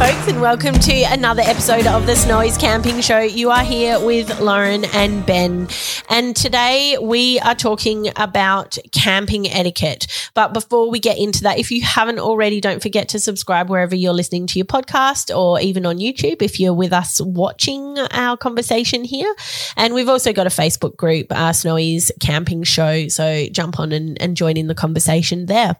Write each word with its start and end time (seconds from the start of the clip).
folks, 0.00 0.28
and 0.28 0.40
welcome 0.40 0.72
to 0.72 1.02
another 1.12 1.42
episode 1.42 1.86
of 1.86 2.06
the 2.06 2.16
Snowy's 2.16 2.56
Camping 2.56 3.02
Show. 3.02 3.18
You 3.20 3.50
are 3.50 3.62
here 3.62 4.02
with 4.02 4.40
Lauren 4.40 4.86
and 4.94 5.26
Ben, 5.26 5.68
and 6.08 6.34
today 6.34 6.96
we 7.02 7.38
are 7.40 7.54
talking 7.54 8.10
about 8.16 8.78
camping 8.92 9.46
etiquette. 9.46 10.30
But 10.34 10.54
before 10.54 10.90
we 10.90 11.00
get 11.00 11.18
into 11.18 11.42
that, 11.42 11.58
if 11.58 11.70
you 11.70 11.82
haven't 11.82 12.18
already, 12.18 12.62
don't 12.62 12.80
forget 12.80 13.10
to 13.10 13.20
subscribe 13.20 13.68
wherever 13.68 13.94
you're 13.94 14.14
listening 14.14 14.46
to 14.46 14.58
your 14.58 14.64
podcast 14.64 15.36
or 15.36 15.60
even 15.60 15.84
on 15.84 15.98
YouTube 15.98 16.40
if 16.40 16.58
you're 16.58 16.72
with 16.72 16.94
us 16.94 17.20
watching 17.20 17.98
our 17.98 18.38
conversation 18.38 19.04
here. 19.04 19.34
And 19.76 19.92
we've 19.92 20.08
also 20.08 20.32
got 20.32 20.46
a 20.46 20.50
Facebook 20.50 20.96
group, 20.96 21.26
uh, 21.30 21.52
Snowy's 21.52 22.10
Camping 22.20 22.62
Show. 22.62 23.08
So 23.08 23.48
jump 23.52 23.78
on 23.78 23.92
and, 23.92 24.18
and 24.22 24.34
join 24.34 24.56
in 24.56 24.66
the 24.66 24.74
conversation 24.74 25.44
there. 25.44 25.76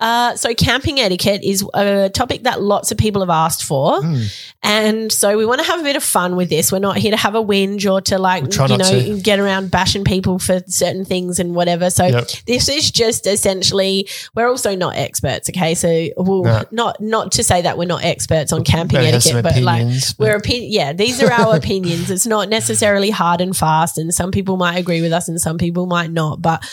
Uh, 0.00 0.34
so, 0.36 0.54
camping 0.54 0.98
etiquette 0.98 1.44
is 1.44 1.64
a 1.74 2.08
topic 2.10 2.42
that 2.44 2.60
lots 2.62 2.90
of 2.90 2.98
people 2.98 3.20
have 3.22 3.30
asked 3.30 3.62
for. 3.64 4.00
Mm. 4.00 4.46
And 4.62 5.12
so, 5.12 5.36
we 5.36 5.46
want 5.46 5.60
to 5.60 5.66
have 5.66 5.80
a 5.80 5.82
bit 5.82 5.96
of 5.96 6.02
fun 6.02 6.34
with 6.36 6.48
this. 6.48 6.72
We're 6.72 6.78
not 6.78 6.96
here 6.96 7.10
to 7.10 7.16
have 7.16 7.34
a 7.34 7.42
whinge 7.42 7.90
or 7.90 8.00
to, 8.02 8.18
like, 8.18 8.42
you 8.56 8.76
know, 8.76 8.78
to. 8.78 9.20
get 9.20 9.38
around 9.38 9.70
bashing 9.70 10.04
people 10.04 10.38
for 10.38 10.60
certain 10.66 11.04
things 11.04 11.38
and 11.38 11.54
whatever. 11.54 11.90
So, 11.90 12.06
Yep. 12.06 12.28
this 12.46 12.68
is 12.68 12.90
just 12.90 13.26
essentially, 13.26 14.08
we're 14.34 14.48
also 14.48 14.74
not 14.74 14.96
experts. 14.96 15.48
Okay. 15.50 15.74
So, 15.74 16.08
we'll 16.16 16.44
No. 16.44 16.64
not, 16.70 17.00
not 17.00 17.32
to 17.32 17.44
say 17.44 17.62
that 17.62 17.78
we're 17.78 17.84
not 17.84 18.02
experts 18.04 18.52
on 18.52 18.64
camping 18.64 18.98
Maybe 19.00 19.12
etiquette, 19.16 19.42
but 19.42 19.56
like, 19.62 19.86
but- 19.86 20.14
we're 20.18 20.36
opinion. 20.36 20.72
Yeah, 20.72 20.92
these 20.92 21.22
are 21.22 21.30
our 21.30 21.54
opinions. 21.56 22.10
It's 22.10 22.26
not 22.26 22.48
necessarily 22.48 23.10
hard 23.10 23.40
and 23.40 23.56
fast, 23.56 23.98
and 23.98 24.12
some 24.12 24.30
people 24.30 24.56
might 24.56 24.76
agree 24.78 25.02
with 25.02 25.12
us, 25.12 25.28
and 25.28 25.40
some 25.40 25.58
people 25.58 25.86
might 25.86 26.10
not. 26.10 26.40
But 26.42 26.64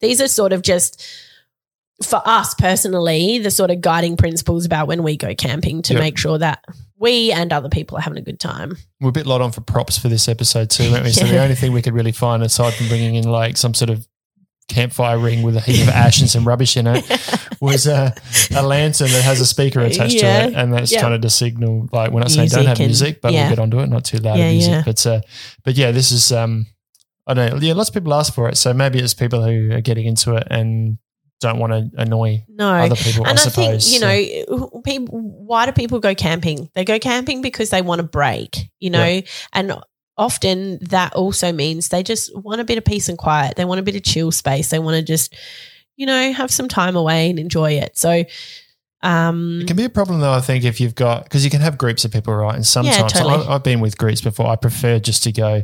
these 0.00 0.20
are 0.20 0.28
sort 0.28 0.52
of 0.52 0.62
just 0.62 1.02
for 2.02 2.22
us 2.24 2.54
personally, 2.54 3.38
the 3.38 3.50
sort 3.50 3.70
of 3.70 3.80
guiding 3.80 4.16
principles 4.16 4.64
about 4.64 4.86
when 4.88 5.02
we 5.02 5.16
go 5.16 5.34
camping 5.34 5.82
to 5.82 5.92
Yep. 5.94 6.00
make 6.00 6.18
sure 6.18 6.38
that 6.38 6.64
we 6.98 7.30
and 7.32 7.52
other 7.52 7.68
people 7.68 7.96
are 7.98 8.00
having 8.00 8.18
a 8.18 8.22
good 8.22 8.40
time. 8.40 8.76
We're 9.00 9.08
a 9.10 9.12
bit 9.12 9.26
light 9.26 9.40
on 9.40 9.52
for 9.52 9.60
props 9.60 9.98
for 9.98 10.08
this 10.08 10.28
episode 10.28 10.70
too, 10.70 10.90
weren't 10.92 11.04
we? 11.04 11.10
So 11.12 11.26
the 11.26 11.38
only 11.42 11.54
thing 11.54 11.72
we 11.72 11.82
could 11.82 11.94
really 11.94 12.12
find 12.12 12.42
aside 12.42 12.74
from 12.74 12.88
bringing 12.88 13.14
in 13.16 13.24
like 13.30 13.56
some 13.56 13.74
sort 13.74 13.90
of 13.90 14.06
campfire 14.68 15.18
ring 15.18 15.42
with 15.42 15.56
a 15.56 15.60
heap 15.60 15.82
of 15.82 15.88
ash 15.94 16.20
and 16.20 16.30
some 16.30 16.46
rubbish 16.46 16.76
in 16.76 16.86
it 16.86 17.04
was 17.60 17.86
a, 17.88 18.14
a 18.54 18.62
lantern 18.62 19.08
that 19.08 19.22
has 19.24 19.40
a 19.40 19.46
speaker 19.46 19.80
attached 19.80 20.14
Yeah. 20.14 20.42
to 20.46 20.48
it, 20.52 20.54
and 20.54 20.72
that's 20.72 20.92
Yeah. 20.92 21.00
kind 21.00 21.12
of 21.14 21.20
to 21.22 21.30
signal 21.30 21.88
like 21.92 22.12
we're 22.12 22.20
not 22.20 22.30
saying 22.30 22.48
don't 22.50 22.66
have 22.66 22.78
music, 22.78 23.20
but 23.20 23.32
yeah. 23.32 23.42
we'll 23.48 23.50
get 23.56 23.58
onto 23.58 23.80
it. 23.80 23.88
Not 23.88 24.04
too 24.04 24.18
loud 24.18 24.38
Yeah, 24.38 24.44
of 24.46 24.52
music, 24.52 24.70
yeah. 24.72 24.82
but 24.86 25.06
uh, 25.06 25.20
but 25.64 25.74
yeah, 25.76 25.90
this 25.90 26.12
is 26.12 26.30
um 26.32 26.66
I 27.26 27.34
don't 27.34 27.50
know. 27.54 27.58
Yeah, 27.60 27.74
lots 27.74 27.88
of 27.90 27.94
people 27.94 28.14
ask 28.14 28.32
for 28.32 28.48
it, 28.48 28.56
so 28.56 28.72
maybe 28.72 28.98
it's 29.00 29.12
people 29.14 29.42
who 29.42 29.72
are 29.72 29.80
getting 29.80 30.06
into 30.06 30.34
it 30.36 30.46
and 30.50 30.98
don't 31.40 31.58
want 31.58 31.72
to 31.72 31.90
annoy 32.00 32.44
No. 32.48 32.70
other 32.72 32.96
people. 32.96 33.26
and 33.26 33.38
I 33.38 33.42
I, 33.42 33.48
think 33.48 33.72
you 33.74 33.98
So- 33.98 34.06
know, 34.06 34.80
people. 34.84 35.18
Why 35.20 35.66
do 35.66 35.72
people 35.72 35.98
go 36.00 36.14
camping? 36.14 36.68
They 36.74 36.84
go 36.84 36.98
camping 36.98 37.42
because 37.42 37.70
they 37.70 37.82
want 37.82 38.00
a 38.00 38.04
break, 38.04 38.68
you 38.78 38.90
know, 38.90 39.04
Yeah. 39.06 39.20
and 39.52 39.74
often 40.18 40.78
that 40.90 41.14
also 41.14 41.50
means 41.52 41.88
they 41.88 42.02
just 42.02 42.30
want 42.36 42.60
a 42.60 42.64
bit 42.64 42.76
of 42.78 42.84
peace 42.84 43.08
and 43.08 43.16
quiet. 43.16 43.56
They 43.56 43.64
want 43.64 43.80
a 43.80 43.82
bit 43.82 43.96
of 43.96 44.02
chill 44.02 44.30
space. 44.30 44.68
They 44.68 44.78
want 44.78 44.96
to 44.96 45.02
just, 45.02 45.34
you 45.96 46.04
know, 46.06 46.32
have 46.32 46.50
some 46.50 46.68
time 46.68 46.94
away 46.94 47.30
and 47.30 47.38
enjoy 47.38 47.72
it. 47.72 47.96
So, 47.96 48.24
um, 49.02 49.60
It 49.62 49.66
can 49.66 49.76
be 49.76 49.84
a 49.84 49.88
problem 49.90 50.20
though, 50.20 50.32
I 50.32 50.40
think, 50.40 50.64
if 50.64 50.78
you've 50.80 50.94
got 50.94 51.24
because 51.24 51.42
you 51.44 51.50
can 51.50 51.62
have 51.62 51.78
groups 51.78 52.04
of 52.04 52.12
people, 52.12 52.34
right? 52.34 52.54
And 52.54 52.66
sometimes 52.66 53.12
totally. 53.14 53.46
I, 53.46 53.54
I've 53.54 53.62
been 53.62 53.80
with 53.80 53.96
groups 53.96 54.20
before. 54.20 54.46
I 54.46 54.56
prefer 54.56 54.98
just 54.98 55.22
to 55.24 55.32
go 55.32 55.62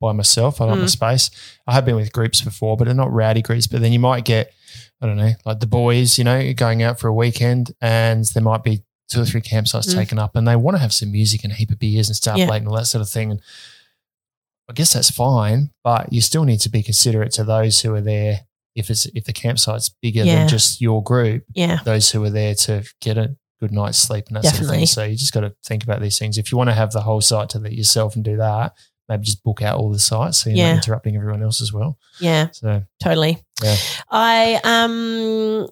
by 0.00 0.12
myself. 0.12 0.60
I 0.60 0.66
my 0.66 0.76
Mm. 0.76 0.90
space. 0.90 1.30
I 1.66 1.72
have 1.72 1.86
been 1.86 1.96
with 1.96 2.12
groups 2.12 2.42
before, 2.42 2.76
but 2.76 2.84
they're 2.84 2.94
not 2.94 3.10
rowdy 3.12 3.40
groups. 3.40 3.66
But 3.66 3.80
then 3.80 3.92
you 3.92 3.98
might 4.00 4.24
get, 4.26 4.52
I 5.00 5.06
don't 5.06 5.16
know, 5.16 5.32
like 5.44 5.60
the 5.60 5.66
boys, 5.66 6.16
you 6.18 6.24
know, 6.24 6.52
going 6.54 6.82
out 6.82 6.98
for 7.00 7.08
a 7.08 7.12
weekend, 7.14 7.72
and 7.80 8.24
there 8.34 8.42
might 8.42 8.62
be 8.62 8.84
two 9.08 9.20
or 9.20 9.24
three 9.26 9.42
campsites 9.42 9.88
Mm. 9.88 9.94
taken 9.94 10.18
up, 10.18 10.34
and 10.36 10.48
they 10.48 10.56
want 10.56 10.76
to 10.76 10.80
have 10.80 10.92
some 10.94 11.12
music 11.12 11.44
and 11.44 11.52
a 11.52 11.56
heap 11.56 11.70
of 11.70 11.78
beers 11.78 12.08
and 12.08 12.16
stuff 12.16 12.38
Yeah. 12.38 12.46
late 12.48 12.58
and 12.58 12.68
all 12.68 12.76
that 12.76 12.86
sort 12.86 13.02
of 13.02 13.08
thing. 13.10 13.30
And 13.32 13.40
I 14.68 14.72
guess 14.72 14.94
that's 14.94 15.10
fine, 15.10 15.70
but 15.82 16.10
you 16.12 16.20
still 16.22 16.44
need 16.44 16.60
to 16.60 16.70
be 16.70 16.82
considerate 16.82 17.32
to 17.32 17.44
those 17.44 17.80
who 17.82 17.94
are 17.94 18.00
there. 18.00 18.46
If 18.74 18.90
it's 18.90 19.04
if 19.14 19.24
the 19.24 19.32
campsite's 19.32 19.90
bigger 20.02 20.24
Yeah. 20.24 20.36
than 20.36 20.48
just 20.48 20.80
your 20.80 21.02
group, 21.02 21.44
yeah, 21.54 21.80
those 21.84 22.10
who 22.10 22.24
are 22.24 22.30
there 22.30 22.54
to 22.56 22.82
get 23.00 23.18
a 23.18 23.36
good 23.60 23.72
night's 23.72 23.98
sleep 23.98 24.26
and 24.28 24.36
that 24.36 24.44
sort 24.44 24.62
of 24.62 24.68
thing. 24.68 24.86
So 24.86 25.04
you 25.04 25.16
just 25.16 25.32
got 25.32 25.40
to 25.42 25.54
think 25.64 25.84
about 25.84 26.00
these 26.00 26.18
things. 26.18 26.38
If 26.38 26.50
you 26.50 26.58
want 26.58 26.70
to 26.70 26.74
have 26.74 26.90
the 26.92 27.02
whole 27.02 27.20
site 27.20 27.50
to 27.50 27.58
that 27.60 27.72
yourself 27.74 28.16
and 28.16 28.24
do 28.24 28.36
that, 28.38 28.72
maybe 29.08 29.24
just 29.24 29.42
book 29.44 29.62
out 29.62 29.78
all 29.78 29.90
the 29.92 29.98
sites 29.98 30.38
so 30.38 30.50
you're 30.50 30.58
Yeah. 30.58 30.74
not 30.74 30.84
interrupting 30.84 31.16
everyone 31.16 31.42
else 31.42 31.60
as 31.60 31.72
well. 31.72 31.98
yeah. 32.20 32.48
So 32.52 32.82
Totally. 33.02 33.42
Yeah. 33.62 33.76
I 34.10 34.60
um 34.64 35.68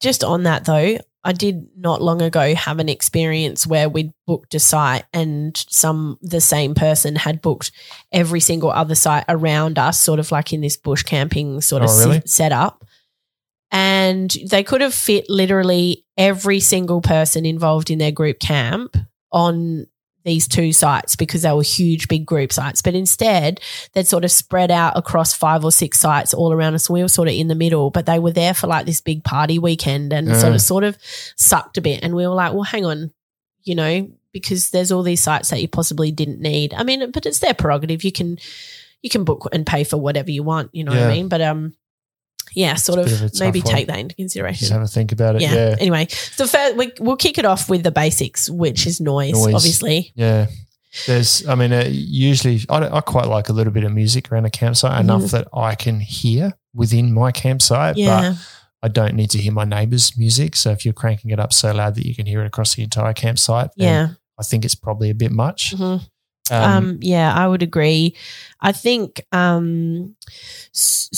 just 0.00 0.24
on 0.24 0.44
that 0.44 0.64
though, 0.64 0.96
I 1.22 1.32
did 1.32 1.66
not 1.76 2.00
long 2.00 2.22
ago 2.22 2.54
have 2.54 2.78
an 2.78 2.88
experience 2.88 3.66
where 3.66 3.88
we'd 3.90 4.12
booked 4.26 4.54
a 4.54 4.58
site 4.60 5.04
and 5.12 5.54
some 5.68 6.18
the 6.22 6.40
same 6.40 6.74
person 6.74 7.16
had 7.16 7.42
booked 7.42 7.72
every 8.10 8.40
single 8.40 8.70
other 8.70 8.94
site 8.94 9.24
around 9.28 9.78
us, 9.78 10.00
sort 10.00 10.18
of 10.18 10.32
like 10.32 10.52
in 10.54 10.62
this 10.62 10.78
bush 10.78 11.02
camping 11.02 11.60
sort 11.60 11.82
of 11.82 11.90
Oh, 11.90 11.98
really? 11.98 12.20
se- 12.20 12.26
setup. 12.26 12.84
And 13.72 14.34
they 14.50 14.62
could 14.64 14.80
have 14.80 14.94
fit 14.94 15.26
literally 15.28 16.04
every 16.16 16.58
single 16.60 17.00
person 17.00 17.44
involved 17.46 17.90
in 17.90 17.98
their 17.98 18.10
group 18.10 18.38
camp 18.40 18.96
on 19.30 19.86
these 20.24 20.46
two 20.46 20.72
sites 20.72 21.16
because 21.16 21.42
they 21.42 21.52
were 21.52 21.62
huge, 21.62 22.08
big 22.08 22.26
group 22.26 22.52
sites. 22.52 22.82
But 22.82 22.94
instead, 22.94 23.60
they'd 23.92 24.06
sort 24.06 24.24
of 24.24 24.30
spread 24.30 24.70
out 24.70 24.96
across 24.96 25.32
five 25.34 25.64
or 25.64 25.72
six 25.72 25.98
sites 25.98 26.34
all 26.34 26.52
around 26.52 26.74
us. 26.74 26.90
We 26.90 27.02
were 27.02 27.08
sort 27.08 27.28
of 27.28 27.34
in 27.34 27.48
the 27.48 27.54
middle, 27.54 27.90
but 27.90 28.06
they 28.06 28.18
were 28.18 28.32
there 28.32 28.52
for 28.54 28.66
like 28.66 28.86
this 28.86 29.00
big 29.00 29.24
party 29.24 29.58
weekend 29.58 30.12
and 30.12 30.28
sort 30.28 30.50
Yeah. 30.50 30.54
of 30.56 30.60
sort 30.62 30.84
of 30.84 30.98
sucked 31.36 31.78
a 31.78 31.80
bit. 31.80 32.00
And 32.02 32.14
we 32.14 32.26
were 32.26 32.34
like, 32.34 32.52
well, 32.52 32.62
hang 32.64 32.84
on, 32.84 33.12
you 33.62 33.74
know, 33.74 34.10
because 34.32 34.70
there's 34.70 34.92
all 34.92 35.02
these 35.02 35.22
sites 35.22 35.50
that 35.50 35.60
you 35.60 35.68
possibly 35.68 36.10
didn't 36.12 36.40
need. 36.40 36.74
I 36.74 36.82
mean, 36.84 37.10
but 37.10 37.26
it's 37.26 37.38
their 37.40 37.54
prerogative. 37.54 38.04
You 38.04 38.12
can 38.12 38.38
you 39.02 39.08
can 39.08 39.24
book 39.24 39.48
and 39.52 39.66
pay 39.66 39.82
for 39.84 39.96
whatever 39.96 40.30
you 40.30 40.42
want, 40.42 40.68
you 40.74 40.84
know 40.84 40.92
what 40.92 41.00
I 41.00 41.08
mean? 41.08 41.28
But 41.28 41.40
um 41.40 41.74
yeah, 42.54 42.74
sort 42.74 42.98
of 42.98 43.06
of 43.22 43.38
maybe 43.40 43.60
one. 43.60 43.74
take 43.74 43.86
that 43.86 43.98
into 43.98 44.14
consideration. 44.14 44.58
just 44.60 44.72
have 44.72 44.82
a 44.82 44.86
think 44.86 45.12
about 45.12 45.36
it. 45.36 45.42
yeah. 45.42 45.54
Yeah. 45.54 45.76
Anyway, 45.78 46.06
so 46.08 46.46
first, 46.46 46.76
we, 46.76 46.92
we'll 47.00 47.16
kick 47.16 47.38
it 47.38 47.44
off 47.44 47.68
with 47.68 47.82
the 47.82 47.90
basics, 47.90 48.48
which 48.50 48.86
is 48.86 49.00
noise, 49.00 49.32
Noise. 49.32 49.54
obviously. 49.54 50.12
Yeah. 50.14 50.46
There's, 51.06 51.46
I 51.46 51.54
mean, 51.54 51.72
uh, 51.72 51.84
usually 51.88 52.62
I, 52.68 52.96
I 52.96 53.00
quite 53.00 53.26
like 53.26 53.48
a 53.48 53.52
little 53.52 53.72
bit 53.72 53.84
of 53.84 53.92
music 53.92 54.32
around 54.32 54.44
a 54.46 54.50
campsite 54.50 55.00
enough 55.00 55.30
that 55.30 55.46
I 55.54 55.76
can 55.76 56.00
hear 56.00 56.54
within 56.74 57.12
my 57.14 57.30
campsite, 57.30 57.94
Mm-hmm. 57.94 58.00
Yeah. 58.06 58.34
but 58.34 58.38
I 58.82 58.88
don't 58.88 59.14
need 59.14 59.30
to 59.30 59.38
hear 59.38 59.52
my 59.52 59.64
neighbour's 59.64 60.16
music. 60.18 60.56
So 60.56 60.70
if 60.72 60.84
you're 60.84 60.94
cranking 60.94 61.30
it 61.30 61.38
up 61.38 61.52
so 61.52 61.70
loud 61.72 61.94
that 61.94 62.06
you 62.06 62.14
can 62.14 62.26
hear 62.26 62.42
it 62.42 62.46
across 62.46 62.74
the 62.74 62.82
entire 62.82 63.12
campsite, 63.12 63.70
Yeah. 63.76 64.08
I 64.38 64.42
think 64.42 64.64
it's 64.64 64.74
probably 64.74 65.10
a 65.10 65.14
bit 65.14 65.30
much. 65.30 65.74
Mhm. 65.76 66.00
Um, 66.50 66.62
Um, 66.72 66.98
yeah, 67.02 67.32
I 67.32 67.46
would 67.46 67.62
agree. 67.62 68.16
I 68.60 68.72
think 68.72 69.20
um, 69.30 70.16
s- 70.74 71.08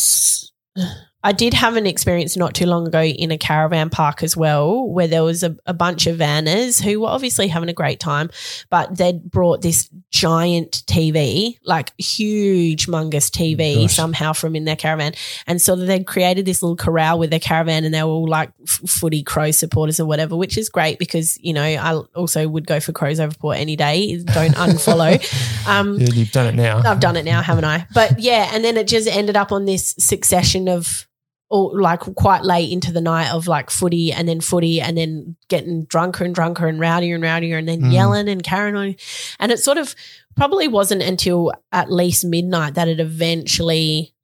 s- 0.77 0.93
I 1.25 1.33
did 1.33 1.55
have 1.55 1.77
an 1.77 1.87
experience 1.87 2.37
not 2.37 2.55
too 2.55 2.67
long 2.67 2.87
ago 2.87 3.03
in 3.03 3.31
a 3.31 3.39
caravan 3.39 3.91
park 3.91 4.23
as 4.23 4.37
well, 4.37 4.89
where 4.89 5.07
there 5.07 5.23
was 5.23 5.43
a, 5.43 5.57
a 5.67 5.75
bunch 5.75 6.07
of 6.07 6.19
vanners 6.19 6.83
who 6.83 7.01
were 7.01 7.09
obviously 7.09 7.49
having 7.49 7.69
a 7.69 7.73
great 7.73 8.01
time, 8.01 8.31
but 8.71 8.97
they'd 8.97 9.31
brought 9.31 9.63
this 9.63 9.89
giant 10.11 10.83
TV, 10.87 11.59
like 11.65 11.93
huge, 11.99 12.87
mungus 12.87 13.31
TV, 13.31 13.83
Gosh. 13.83 13.95
somehow 13.95 14.33
from 14.33 14.57
in 14.57 14.65
their 14.65 14.77
caravan, 14.77 15.13
and 15.47 15.63
so 15.63 15.77
they'd 15.77 16.07
created 16.07 16.45
this 16.45 16.63
little 16.63 16.77
corral 16.77 17.19
with 17.19 17.31
their 17.31 17.39
caravan, 17.39 17.85
and 17.85 17.95
they 17.95 18.03
were 18.03 18.09
all 18.09 18.29
like 18.29 18.51
f- 18.63 18.81
footy 18.89 19.23
crow 19.23 19.51
supporters 19.53 20.01
or 20.01 20.07
whatever, 20.07 20.37
which 20.37 20.59
is 20.59 20.69
great 20.69 20.99
because 20.99 21.39
you 21.41 21.53
know 21.53 21.63
I 21.63 21.95
also 22.15 22.49
would 22.49 22.67
go 22.67 22.81
for 22.81 22.93
crows 22.93 23.21
over 23.21 23.35
port 23.35 23.59
any 23.59 23.77
day. 23.77 24.17
Don't 24.25 24.55
unfollow. 24.55 25.21
Um, 25.65 25.97
yeah, 26.01 26.09
you've 26.13 26.33
done 26.33 26.47
it 26.47 26.57
now. 26.57 26.79
I've 26.85 26.99
done 26.99 27.15
it 27.15 27.25
now, 27.25 27.41
haven't 27.41 27.65
I? 27.65 27.87
But 27.95 28.19
yeah, 28.19 28.51
and 28.53 28.65
then 28.65 28.77
it 28.77 28.89
just 28.89 29.07
ended 29.07 29.37
up 29.37 29.53
on 29.53 29.65
this 29.65 29.95
succession 29.97 30.69
of 30.69 31.07
all 31.53 31.79
like 31.79 32.01
quite 32.01 32.43
late 32.45 32.73
into 32.73 32.91
the 32.91 33.01
night 33.01 33.31
of 33.31 33.47
like 33.47 33.69
footy 33.71 34.11
and 34.11 34.27
then 34.27 34.41
footy 34.41 34.81
and 34.81 34.97
then 34.97 35.37
getting 35.49 35.85
drunker 35.85 36.25
and 36.25 36.35
drunker 36.35 36.67
and 36.67 36.81
rowdier 36.81 37.15
and 37.15 37.23
rowdier 37.23 37.59
and 37.59 37.69
then 37.69 37.83
Mm. 37.83 37.93
yelling 37.93 38.29
and 38.29 38.43
carrying 38.43 38.75
on. 38.75 38.97
And 39.39 39.53
it 39.53 39.59
sort 39.59 39.77
of 39.77 39.95
probably 40.35 40.67
wasn't 40.67 41.03
until 41.03 41.53
at 41.71 41.93
least 41.93 42.25
midnight 42.25 42.75
that 42.75 42.89
it 42.89 42.99
eventually 43.01 44.15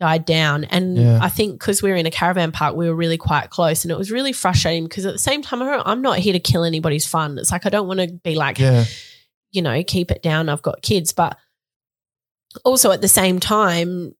died 0.00 0.26
down. 0.26 0.64
And 0.64 0.98
Yeah. 0.98 1.18
I 1.22 1.30
think 1.30 1.58
because 1.58 1.82
we 1.82 1.88
were 1.88 1.96
in 1.96 2.04
a 2.04 2.10
caravan 2.10 2.52
park, 2.52 2.76
we 2.76 2.86
were 2.90 2.94
really 2.94 3.16
quite 3.16 3.48
close 3.48 3.82
and 3.82 3.90
it 3.90 3.96
was 3.96 4.10
really 4.10 4.34
frustrating 4.34 4.84
because 4.84 5.06
at 5.06 5.14
the 5.14 5.18
same 5.18 5.40
time, 5.40 5.62
I'm 5.62 6.02
not 6.02 6.18
here 6.18 6.34
to 6.34 6.40
kill 6.40 6.62
anybody's 6.64 7.06
fun. 7.06 7.38
It's 7.38 7.50
like 7.50 7.64
I 7.64 7.70
don't 7.70 7.88
want 7.88 8.00
to 8.00 8.08
be 8.08 8.34
like, 8.34 8.58
Yeah. 8.58 8.84
you 9.50 9.62
know, 9.62 9.82
keep 9.82 10.10
it 10.10 10.22
down. 10.22 10.50
I've 10.50 10.60
got 10.60 10.82
kids. 10.82 11.14
But 11.14 11.38
also 12.66 12.90
at 12.90 13.00
the 13.00 13.08
same 13.08 13.40
time, 13.40 14.14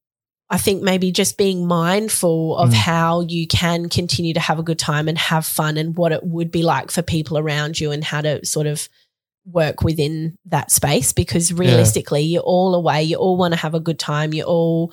I 0.49 0.57
think 0.57 0.81
maybe 0.81 1.11
just 1.11 1.37
being 1.37 1.67
mindful 1.67 2.55
of 2.57 2.69
Mm. 2.69 2.73
how 2.73 3.21
you 3.21 3.47
can 3.47 3.89
continue 3.89 4.33
to 4.33 4.39
have 4.39 4.59
a 4.59 4.63
good 4.63 4.79
time 4.79 5.07
and 5.09 5.17
have 5.17 5.45
fun 5.45 5.75
and 5.77 5.95
what 5.97 6.11
it 6.13 6.23
would 6.23 6.51
be 6.51 6.63
like 6.63 6.89
for 6.89 7.01
people 7.01 7.37
around 7.37 7.79
you 7.79 7.91
and 7.91 8.03
how 8.03 8.21
to 8.21 8.45
sort 8.45 8.65
of 8.67 8.87
work 9.45 9.81
within 9.83 10.37
that 10.45 10.71
space 10.71 11.13
because 11.13 11.53
realistically 11.53 12.21
you're 12.21 12.41
all 12.43 12.75
away 12.75 13.03
you 13.03 13.15
all 13.15 13.37
want 13.37 13.53
to 13.53 13.59
have 13.59 13.73
a 13.73 13.79
good 13.79 13.97
time 13.99 14.33
you 14.33 14.43
all 14.43 14.91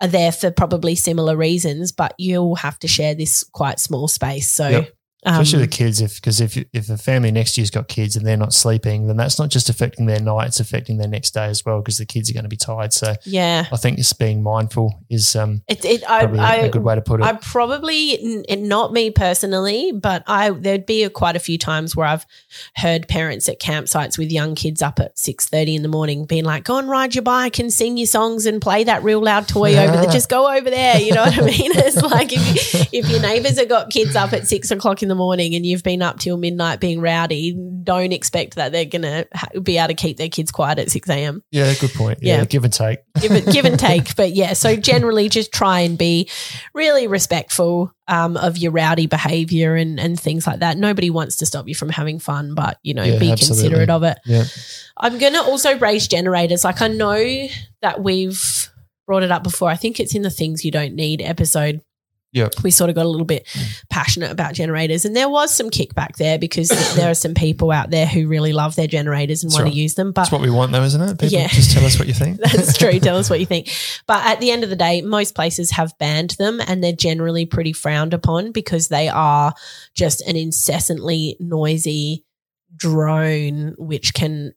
are 0.00 0.06
there 0.08 0.30
for 0.30 0.50
probably 0.50 0.94
similar 0.94 1.36
reasons 1.36 1.90
but 1.90 2.14
you'll 2.16 2.54
have 2.54 2.78
to 2.78 2.86
share 2.86 3.14
this 3.16 3.42
quite 3.42 3.80
small 3.80 4.06
space 4.06 4.48
so 4.48 4.68
Yep. 4.68 4.95
Um, 5.26 5.40
Especially 5.40 5.66
the 5.66 5.72
kids, 5.72 6.00
if 6.00 6.14
because 6.16 6.40
if 6.40 6.56
if 6.72 6.86
the 6.86 6.96
family 6.96 7.32
next 7.32 7.54
to 7.54 7.60
you's 7.60 7.70
got 7.70 7.88
kids 7.88 8.14
and 8.14 8.24
they're 8.24 8.36
not 8.36 8.52
sleeping, 8.52 9.08
then 9.08 9.16
that's 9.16 9.40
not 9.40 9.48
just 9.50 9.68
affecting 9.68 10.06
their 10.06 10.20
night; 10.20 10.46
it's 10.46 10.60
affecting 10.60 10.98
their 10.98 11.08
next 11.08 11.32
day 11.32 11.46
as 11.46 11.64
well 11.64 11.80
because 11.80 11.98
the 11.98 12.06
kids 12.06 12.30
are 12.30 12.32
going 12.32 12.44
to 12.44 12.48
be 12.48 12.56
tired. 12.56 12.92
So 12.92 13.12
yeah, 13.24 13.66
I 13.72 13.76
think 13.76 13.96
just 13.96 14.16
being 14.20 14.40
mindful 14.44 15.02
is 15.10 15.34
um, 15.34 15.62
it, 15.66 15.84
it, 15.84 16.08
I, 16.08 16.20
probably 16.20 16.38
a- 16.38 16.42
I, 16.42 16.54
a 16.54 16.68
good 16.68 16.84
way 16.84 16.94
to 16.94 17.00
put 17.00 17.18
it. 17.20 17.24
I 17.24 17.32
probably 17.32 18.44
not 18.56 18.92
me 18.92 19.10
personally, 19.10 19.90
but 19.92 20.22
I 20.28 20.50
there'd 20.50 20.86
be 20.86 21.02
a, 21.02 21.10
quite 21.10 21.34
a 21.34 21.40
few 21.40 21.58
times 21.58 21.96
where 21.96 22.06
I've 22.06 22.24
heard 22.76 23.08
parents 23.08 23.48
at 23.48 23.58
campsites 23.58 24.16
with 24.18 24.30
young 24.30 24.54
kids 24.54 24.80
up 24.80 25.00
at 25.00 25.18
six 25.18 25.48
thirty 25.48 25.74
in 25.74 25.82
the 25.82 25.88
morning 25.88 26.24
being 26.26 26.44
like, 26.44 26.62
"Go 26.62 26.78
and 26.78 26.88
ride 26.88 27.16
your 27.16 27.22
bike 27.22 27.58
and 27.58 27.72
sing 27.72 27.96
your 27.96 28.06
songs 28.06 28.46
and 28.46 28.62
play 28.62 28.84
that 28.84 29.02
real 29.02 29.20
loud 29.24 29.48
toy 29.48 29.76
over 29.76 29.96
there. 29.96 30.06
Just 30.12 30.28
go 30.28 30.54
over 30.56 30.70
there." 30.70 31.00
You 31.00 31.14
know 31.14 31.22
what 31.24 31.36
I 31.36 31.42
mean? 31.44 31.72
It's 31.86 32.00
like 32.00 32.32
if, 32.32 32.74
you, 32.74 33.00
if 33.00 33.08
your 33.10 33.20
neighbors 33.20 33.58
have 33.58 33.68
got 33.68 33.90
kids 33.90 34.14
up 34.16 34.32
at 34.32 34.46
six 34.46 34.70
o'clock 34.70 35.02
in 35.02 35.08
the 35.08 35.15
morning 35.16 35.54
and 35.54 35.64
you've 35.66 35.82
been 35.82 36.02
up 36.02 36.18
till 36.18 36.36
midnight 36.36 36.78
being 36.80 37.00
rowdy, 37.00 37.56
don't 37.82 38.12
expect 38.12 38.54
that 38.56 38.72
they're 38.72 38.84
gonna 38.84 39.26
ha- 39.34 39.48
be 39.62 39.78
able 39.78 39.88
to 39.88 39.94
keep 39.94 40.16
their 40.16 40.28
kids 40.28 40.50
quiet 40.52 40.78
at 40.78 40.90
six 40.90 41.08
a.m 41.08 41.42
yeah, 41.50 41.72
good 41.80 41.92
point. 41.94 42.18
Yeah, 42.22 42.38
Yeah. 42.38 42.44
give 42.44 42.64
and 42.64 42.72
take. 42.72 42.98
give 43.20 43.32
it 43.32 43.46
give 43.46 43.64
and 43.64 43.78
take. 43.88 44.14
But 44.16 44.32
yeah, 44.32 44.52
so 44.52 44.76
generally 44.76 45.28
just 45.28 45.52
try 45.52 45.80
and 45.80 45.96
be 45.98 46.28
really 46.74 47.06
respectful 47.06 47.92
um, 48.08 48.36
of 48.36 48.56
your 48.58 48.70
rowdy 48.72 49.06
behavior 49.06 49.74
and 49.74 49.98
and 49.98 50.18
things 50.18 50.46
like 50.46 50.60
that. 50.60 50.76
Nobody 50.76 51.10
wants 51.10 51.36
to 51.38 51.46
stop 51.46 51.66
you 51.68 51.74
from 51.74 51.88
having 51.88 52.18
fun, 52.18 52.54
but 52.54 52.78
you 52.82 52.94
know, 52.94 53.02
Yeah, 53.04 53.18
be 53.18 53.32
absolutely. 53.32 53.68
considerate 53.70 53.90
of 53.90 54.02
it. 54.04 54.18
Yeah, 54.24 54.44
I'm 54.96 55.18
gonna 55.18 55.42
also 55.42 55.76
raise 55.78 56.06
generators. 56.08 56.62
Like 56.64 56.80
I 56.82 56.88
know 56.88 57.46
that 57.82 58.02
we've 58.02 58.70
brought 59.06 59.22
it 59.22 59.30
up 59.30 59.42
before. 59.44 59.70
I 59.70 59.76
think 59.76 60.00
it's 60.00 60.14
in 60.14 60.22
the 60.22 60.30
things 60.30 60.64
you 60.64 60.70
don't 60.70 60.94
need 60.94 61.22
episode. 61.22 61.80
Yep. 62.36 62.62
We 62.62 62.70
sort 62.70 62.90
of 62.90 62.96
got 62.96 63.06
a 63.06 63.08
little 63.08 63.24
bit 63.24 63.46
mm. 63.46 63.84
passionate 63.88 64.30
about 64.30 64.52
generators, 64.52 65.06
and 65.06 65.16
there 65.16 65.28
was 65.28 65.54
some 65.54 65.70
kickback 65.70 66.16
there 66.16 66.38
because 66.38 66.68
there 66.94 67.10
are 67.10 67.14
some 67.14 67.32
people 67.32 67.70
out 67.70 67.90
there 67.90 68.06
who 68.06 68.28
really 68.28 68.52
love 68.52 68.76
their 68.76 68.86
generators 68.86 69.42
and 69.42 69.50
That's 69.50 69.58
want 69.58 69.64
right. 69.64 69.72
to 69.72 69.78
use 69.78 69.94
them. 69.94 70.12
But 70.12 70.22
that's 70.22 70.32
what 70.32 70.42
we 70.42 70.50
want, 70.50 70.72
though, 70.72 70.82
isn't 70.82 71.00
it? 71.00 71.18
People 71.18 71.38
Yeah. 71.38 71.48
just 71.48 71.72
tell 71.72 71.84
us 71.84 71.98
what 71.98 72.08
you 72.08 72.14
think. 72.14 72.38
that's 72.40 72.76
true. 72.76 73.00
Tell 73.00 73.16
us 73.16 73.30
what 73.30 73.40
you 73.40 73.46
think. 73.54 73.70
But 74.06 74.26
at 74.26 74.40
the 74.40 74.50
end 74.50 74.64
of 74.64 74.70
the 74.70 74.76
day, 74.76 75.00
most 75.00 75.34
places 75.34 75.70
have 75.70 75.96
banned 75.98 76.30
them 76.32 76.60
and 76.66 76.84
they're 76.84 76.92
generally 76.92 77.46
pretty 77.46 77.72
frowned 77.72 78.12
upon 78.12 78.52
because 78.52 78.88
they 78.88 79.08
are 79.08 79.54
just 79.94 80.20
an 80.28 80.36
incessantly 80.36 81.36
noisy 81.40 82.24
drone 82.76 83.74
which 83.78 84.12
can 84.12 84.52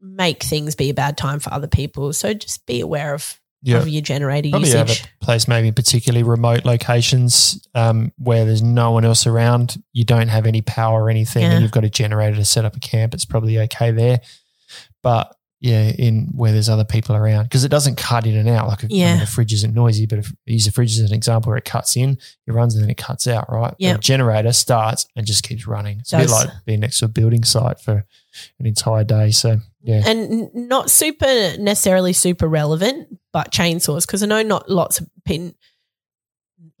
make 0.00 0.42
things 0.42 0.74
be 0.74 0.90
a 0.90 0.94
bad 0.94 1.16
time 1.16 1.38
for 1.38 1.52
other 1.52 1.68
people. 1.68 2.12
So 2.12 2.32
just 2.32 2.66
be 2.66 2.80
aware 2.80 3.14
of, 3.14 3.38
Yeah. 3.64 3.78
of 3.78 3.88
your 3.88 4.02
generator 4.02 4.50
Probably 4.50 4.70
have 4.70 4.90
a 4.90 4.94
place 5.24 5.46
maybe 5.46 5.70
particularly 5.70 6.24
remote 6.24 6.64
locations 6.64 7.64
um, 7.74 8.12
where 8.18 8.44
there's 8.44 8.62
no 8.62 8.90
one 8.90 9.04
else 9.04 9.26
around. 9.26 9.80
You 9.92 10.04
don't 10.04 10.28
have 10.28 10.46
any 10.46 10.62
power 10.62 11.04
or 11.04 11.10
anything, 11.10 11.42
Yeah. 11.42 11.52
and 11.52 11.62
you've 11.62 11.70
got 11.70 11.84
a 11.84 11.90
generator 11.90 12.36
to 12.36 12.44
set 12.44 12.64
up 12.64 12.76
a 12.76 12.80
camp. 12.80 13.14
It's 13.14 13.24
probably 13.24 13.58
okay 13.60 13.90
there, 13.92 14.20
but 15.02 15.34
yeah, 15.60 15.92
in 15.96 16.30
where 16.34 16.50
there's 16.50 16.68
other 16.68 16.84
people 16.84 17.14
around 17.14 17.44
because 17.44 17.62
it 17.62 17.68
doesn't 17.68 17.94
cut 17.96 18.26
in 18.26 18.36
and 18.36 18.48
out. 18.48 18.66
Like 18.66 18.82
I 18.82 18.88
Yeah. 18.90 19.12
mean, 19.12 19.20
the 19.20 19.26
fridge 19.28 19.52
isn't 19.52 19.72
noisy, 19.72 20.06
but 20.06 20.18
if 20.18 20.32
use 20.44 20.64
the 20.64 20.72
fridge 20.72 20.98
as 20.98 21.08
an 21.08 21.14
example, 21.14 21.50
where 21.50 21.56
it 21.56 21.64
cuts 21.64 21.96
in, 21.96 22.18
it 22.48 22.52
runs 22.52 22.74
and 22.74 22.82
then 22.82 22.90
it 22.90 22.96
cuts 22.96 23.28
out. 23.28 23.46
Right? 23.48 23.72
Yeah. 23.78 23.96
generator 23.98 24.52
starts 24.52 25.06
and 25.14 25.24
just 25.24 25.44
keeps 25.44 25.68
running. 25.68 26.00
It's 26.00 26.12
a 26.12 26.18
bit 26.18 26.30
like 26.30 26.48
being 26.66 26.80
next 26.80 26.98
to 26.98 27.04
a 27.04 27.08
building 27.08 27.44
site 27.44 27.78
for 27.78 28.04
an 28.58 28.66
entire 28.66 29.04
day. 29.04 29.30
So 29.30 29.58
yeah, 29.84 30.02
And 30.04 30.50
not 30.52 30.90
super 30.90 31.26
necessarily 31.58 32.12
super 32.12 32.48
relevant, 32.48 33.06
but 33.32 33.50
chainsaws 33.52 34.06
because 34.06 34.22
I 34.22 34.26
know 34.26 34.42
not 34.42 34.68
lots 34.70 35.00
of 35.00 35.08
pin. 35.24 35.54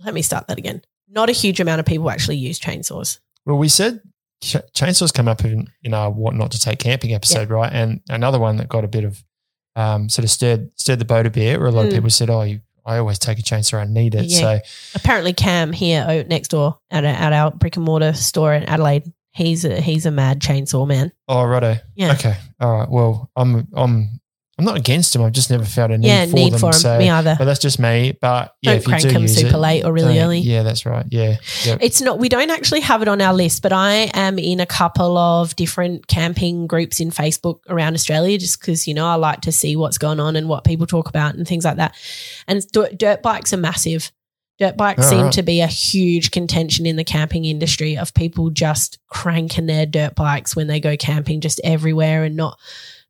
Let 0.04 0.14
me 0.14 0.22
start 0.22 0.46
that 0.48 0.58
again. 0.58 0.82
Not 1.08 1.28
a 1.28 1.32
huge 1.32 1.60
amount 1.60 1.80
of 1.80 1.86
people 1.86 2.10
actually 2.10 2.36
use 2.36 2.58
chainsaws. 2.58 3.18
Well, 3.44 3.58
we 3.58 3.68
said 3.68 4.00
ch- 4.42 4.56
chainsaws 4.74 5.12
come 5.12 5.28
up 5.28 5.44
in, 5.44 5.68
in 5.82 5.94
our 5.94 6.10
what 6.10 6.34
not 6.34 6.52
to 6.52 6.60
take 6.60 6.78
camping 6.78 7.14
episode, 7.14 7.50
right? 7.50 7.72
And 7.72 8.00
another 8.08 8.38
one 8.38 8.56
that 8.56 8.68
got 8.68 8.84
a 8.84 8.88
bit 8.88 9.04
of 9.04 9.22
um, 9.76 10.08
sort 10.08 10.24
of 10.24 10.30
stirred 10.30 10.70
stirred 10.76 10.98
the 10.98 11.04
boat 11.04 11.26
a 11.26 11.30
bit, 11.30 11.58
where 11.58 11.68
a 11.68 11.72
lot 11.72 11.86
of 11.86 11.92
Mm. 11.92 11.94
people 11.96 12.10
said, 12.10 12.30
"Oh, 12.30 12.42
you, 12.42 12.60
I 12.84 12.98
always 12.98 13.18
take 13.18 13.38
a 13.38 13.42
chainsaw, 13.42 13.80
I 13.80 13.84
need 13.84 14.14
it." 14.14 14.26
Yeah. 14.26 14.38
So 14.40 14.60
apparently 14.94 15.32
Cam 15.32 15.72
here 15.72 16.04
oh, 16.08 16.22
next 16.28 16.48
door 16.48 16.78
at, 16.90 17.04
our- 17.04 17.10
at 17.10 17.32
our 17.32 17.50
brick 17.50 17.76
and 17.76 17.84
mortar 17.84 18.12
store 18.12 18.52
in 18.54 18.64
Adelaide, 18.64 19.10
he's 19.32 19.64
a, 19.64 19.80
he's 19.80 20.04
a 20.06 20.10
mad 20.10 20.40
chainsaw 20.40 20.86
man. 20.86 21.10
Oh, 21.28 21.44
righto. 21.44 21.76
Yeah. 21.94 22.12
Okay. 22.12 22.34
All 22.60 22.72
right. 22.78 22.88
Well, 22.90 23.30
I'm 23.36 23.66
I'm 23.74 24.20
I'm 24.58 24.66
not 24.66 24.76
against 24.76 25.14
them. 25.14 25.22
I've 25.22 25.32
just 25.32 25.50
never 25.50 25.64
felt 25.64 25.90
a 25.90 25.98
need 25.98 26.06
yeah, 26.06 26.26
for 26.26 26.34
need 26.34 26.52
them. 26.52 26.60
for 26.60 26.66
him. 26.66 26.72
so, 26.74 26.98
Me 26.98 27.08
either. 27.08 27.36
but 27.38 27.46
that's 27.46 27.58
just 27.58 27.78
me. 27.78 28.16
But 28.20 28.54
yeah, 28.60 28.72
Don't 28.72 28.78
if 28.78 28.86
you 28.86 28.90
crank 28.90 29.02
do 29.02 29.10
them 29.10 29.28
super 29.28 29.56
it, 29.56 29.58
late 29.58 29.84
or 29.84 29.92
really 29.92 30.20
early. 30.20 30.40
Yeah, 30.40 30.62
that's 30.62 30.84
right. 30.84 31.06
Yeah. 31.08 31.36
Yep. 31.64 31.78
It's 31.80 32.02
not. 32.02 32.18
We 32.18 32.28
don't 32.28 32.50
actually 32.50 32.80
have 32.80 33.00
it 33.00 33.08
on 33.08 33.22
our 33.22 33.32
list, 33.32 33.62
but 33.62 33.72
I 33.72 34.10
am 34.12 34.38
in 34.38 34.60
a 34.60 34.66
couple 34.66 35.16
of 35.16 35.56
different 35.56 36.06
camping 36.06 36.66
groups 36.66 37.00
in 37.00 37.10
Facebook 37.10 37.60
around 37.70 37.94
Australia, 37.94 38.36
just 38.36 38.60
because 38.60 38.86
you 38.86 38.92
know 38.92 39.06
I 39.06 39.14
like 39.14 39.40
to 39.42 39.52
see 39.52 39.74
what's 39.74 39.96
going 39.96 40.20
on 40.20 40.36
and 40.36 40.48
what 40.48 40.64
people 40.64 40.86
talk 40.86 41.08
about 41.08 41.34
and 41.34 41.48
things 41.48 41.64
like 41.64 41.76
that. 41.76 41.96
And 42.46 42.62
dirt, 42.70 43.22
bikes 43.22 43.54
are 43.54 43.58
massive. 43.58 44.12
Dirt 44.58 44.76
bikes 44.76 45.08
seem 45.08 45.22
right. 45.22 45.32
to 45.32 45.42
be 45.42 45.60
a 45.60 45.66
huge 45.66 46.30
contention 46.30 46.84
in 46.84 46.96
the 46.96 47.04
camping 47.04 47.46
industry 47.46 47.96
of 47.96 48.12
people 48.12 48.50
just 48.50 48.98
cranking 49.08 49.64
their 49.64 49.86
dirt 49.86 50.14
bikes 50.14 50.54
when 50.54 50.66
they 50.66 50.78
go 50.78 50.94
camping, 50.94 51.40
just 51.40 51.58
everywhere, 51.64 52.22
and 52.22 52.36
not 52.36 52.58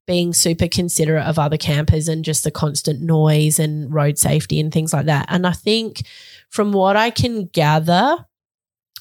being 0.07 0.33
super 0.33 0.69
considerate 0.69 1.27
of 1.27 1.39
other 1.39 1.57
campers 1.57 2.09
and 2.09 2.25
just 2.25 2.45
the 2.45 2.51
constant 2.51 3.01
noise 3.01 3.59
and 3.59 3.93
road 3.93 4.19
safety 4.19 4.59
and 4.59 4.73
things 4.73 4.93
like 4.93 5.07
that. 5.07 5.27
And 5.29 5.47
I 5.47 5.53
think 5.53 6.03
from 6.51 6.73
what 6.73 6.97
I 6.97 7.11
can 7.11 7.47
gather, 7.47 8.27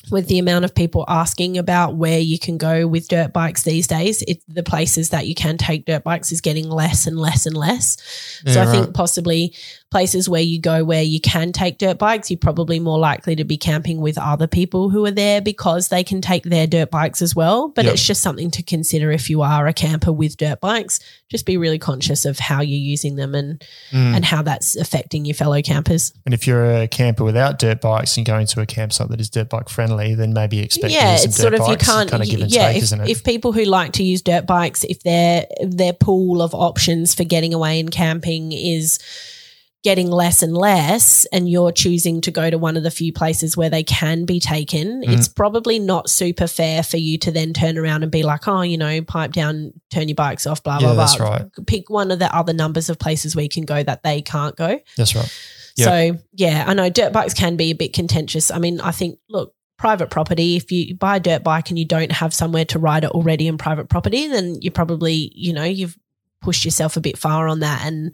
with 0.09 0.27
the 0.27 0.39
amount 0.39 0.65
of 0.65 0.73
people 0.73 1.05
asking 1.07 1.57
about 1.57 1.95
where 1.95 2.19
you 2.19 2.39
can 2.39 2.57
go 2.57 2.87
with 2.87 3.07
dirt 3.07 3.33
bikes 3.33 3.63
these 3.63 3.85
days, 3.85 4.23
it, 4.23 4.41
the 4.47 4.63
places 4.63 5.09
that 5.09 5.27
you 5.27 5.35
can 5.35 5.57
take 5.57 5.85
dirt 5.85 6.03
bikes 6.03 6.31
is 6.31 6.41
getting 6.41 6.69
less 6.69 7.05
and 7.05 7.19
less 7.19 7.45
and 7.45 7.55
less. 7.55 7.97
so 8.47 8.53
Yeah, 8.53 8.67
I 8.67 8.71
think 8.71 8.93
possibly 8.95 9.53
places 9.91 10.29
where 10.29 10.41
you 10.41 10.59
go 10.59 10.83
where 10.83 11.03
you 11.03 11.19
can 11.19 11.51
take 11.51 11.77
dirt 11.77 11.97
bikes, 11.99 12.31
you're 12.31 12.37
probably 12.37 12.79
more 12.79 12.97
likely 12.97 13.35
to 13.35 13.43
be 13.43 13.57
camping 13.57 13.99
with 13.99 14.17
other 14.17 14.47
people 14.47 14.89
who 14.89 15.05
are 15.05 15.11
there 15.11 15.41
because 15.41 15.89
they 15.89 16.03
can 16.03 16.21
take 16.21 16.43
their 16.43 16.65
dirt 16.65 16.89
bikes 16.89 17.21
as 17.21 17.35
well. 17.35 17.67
But 17.67 17.85
Yep. 17.85 17.93
it's 17.95 18.05
just 18.07 18.21
something 18.21 18.49
to 18.51 18.63
consider 18.63 19.11
if 19.11 19.29
you 19.29 19.41
are 19.41 19.67
a 19.67 19.73
camper 19.73 20.11
with 20.13 20.37
dirt 20.37 20.61
bikes. 20.61 21.01
Just 21.29 21.45
be 21.45 21.57
really 21.57 21.77
conscious 21.77 22.23
of 22.25 22.39
how 22.39 22.61
you're 22.61 22.79
using 22.79 23.15
them 23.17 23.35
and 23.35 23.61
Mm. 23.91 24.15
and 24.15 24.25
how 24.25 24.41
that's 24.41 24.75
affecting 24.77 25.25
your 25.25 25.35
fellow 25.35 25.61
campers. 25.61 26.13
And 26.25 26.33
if 26.33 26.47
you're 26.47 26.71
a 26.83 26.87
camper 26.87 27.23
without 27.25 27.59
dirt 27.59 27.81
bikes 27.81 28.15
and 28.17 28.25
going 28.25 28.47
to 28.47 28.61
a 28.61 28.65
campsite 28.65 29.09
that 29.09 29.19
is 29.19 29.29
dirt 29.29 29.49
bike 29.49 29.67
friendly, 29.69 30.15
then 30.15 30.31
maybe 30.33 30.59
expect 30.59 30.93
yeah, 30.93 31.15
it's 31.15 31.25
dirt 31.25 31.33
sort 31.33 31.53
of 31.53 31.67
you 31.67 31.75
can't. 31.77 32.09
kind 32.09 32.23
of 32.23 32.29
give 32.29 32.39
and 32.41 32.51
yeah, 32.51 32.67
take, 32.69 32.77
if, 32.77 32.83
isn't 32.83 33.01
it? 33.01 33.09
if 33.09 33.23
people 33.25 33.51
who 33.51 33.63
like 33.65 33.91
to 33.93 34.03
use 34.03 34.21
dirt 34.21 34.45
bikes, 34.47 34.83
if 34.85 35.03
their 35.03 35.45
their 35.61 35.93
pool 35.93 36.41
of 36.41 36.53
options 36.55 37.13
for 37.13 37.25
getting 37.25 37.53
away 37.53 37.79
and 37.79 37.91
camping 37.91 38.51
is 38.53 38.97
getting 39.83 40.11
less 40.11 40.43
and 40.43 40.55
less, 40.55 41.25
and 41.33 41.49
you're 41.49 41.71
choosing 41.71 42.21
to 42.21 42.29
go 42.29 42.49
to 42.51 42.57
one 42.57 42.77
of 42.77 42.83
the 42.83 42.91
few 42.91 43.11
places 43.11 43.57
where 43.57 43.69
they 43.69 43.83
can 43.83 44.25
be 44.25 44.39
taken, 44.39 45.01
Mm. 45.01 45.17
it's 45.17 45.27
probably 45.27 45.79
not 45.79 46.09
super 46.09 46.45
fair 46.45 46.83
for 46.83 46.97
you 46.97 47.17
to 47.17 47.31
then 47.31 47.51
turn 47.51 47.77
around 47.79 48.03
and 48.03 48.11
be 48.11 48.21
like, 48.21 48.47
oh, 48.47 48.61
you 48.61 48.77
know, 48.77 49.01
pipe 49.01 49.31
down, 49.31 49.73
turn 49.89 50.07
your 50.07 50.15
bikes 50.15 50.45
off, 50.45 50.61
blah 50.61 50.77
Yeah, 50.79 50.93
blah 50.93 51.15
blah. 51.17 51.27
right. 51.29 51.45
Pick 51.65 51.89
one 51.89 52.11
of 52.11 52.19
the 52.19 52.33
other 52.35 52.53
numbers 52.53 52.89
of 52.89 52.99
places 52.99 53.35
where 53.35 53.41
you 53.43 53.49
can 53.49 53.65
go 53.65 53.81
that 53.81 54.03
they 54.03 54.21
can't 54.21 54.55
go. 54.55 54.79
That's 54.97 55.15
right. 55.15 55.31
Yeah. 55.77 55.85
So 55.85 56.19
yeah, 56.33 56.65
I 56.67 56.73
know 56.75 56.89
dirt 56.89 57.11
bikes 57.13 57.33
can 57.33 57.55
be 57.55 57.71
a 57.71 57.75
bit 57.75 57.93
contentious. 57.93 58.51
I 58.51 58.59
mean, 58.59 58.81
I 58.81 58.91
think 58.91 59.17
look, 59.29 59.55
private 59.79 60.11
property, 60.11 60.57
if 60.57 60.71
you 60.71 60.95
buy 60.95 61.15
a 61.15 61.19
dirt 61.19 61.43
bike 61.43 61.69
and 61.71 61.79
you 61.79 61.85
don't 61.85 62.11
have 62.11 62.35
somewhere 62.35 62.65
to 62.65 62.77
ride 62.77 63.03
it 63.03 63.09
already 63.11 63.47
in 63.47 63.57
private 63.57 63.89
property, 63.89 64.27
then 64.27 64.61
you 64.61 64.69
probably, 64.69 65.31
you 65.33 65.53
know, 65.53 65.63
you've 65.63 65.97
pushed 66.39 66.65
yourself 66.65 66.97
a 66.97 67.01
bit 67.01 67.17
far 67.17 67.47
on 67.47 67.61
that. 67.61 67.83
And 67.83 68.13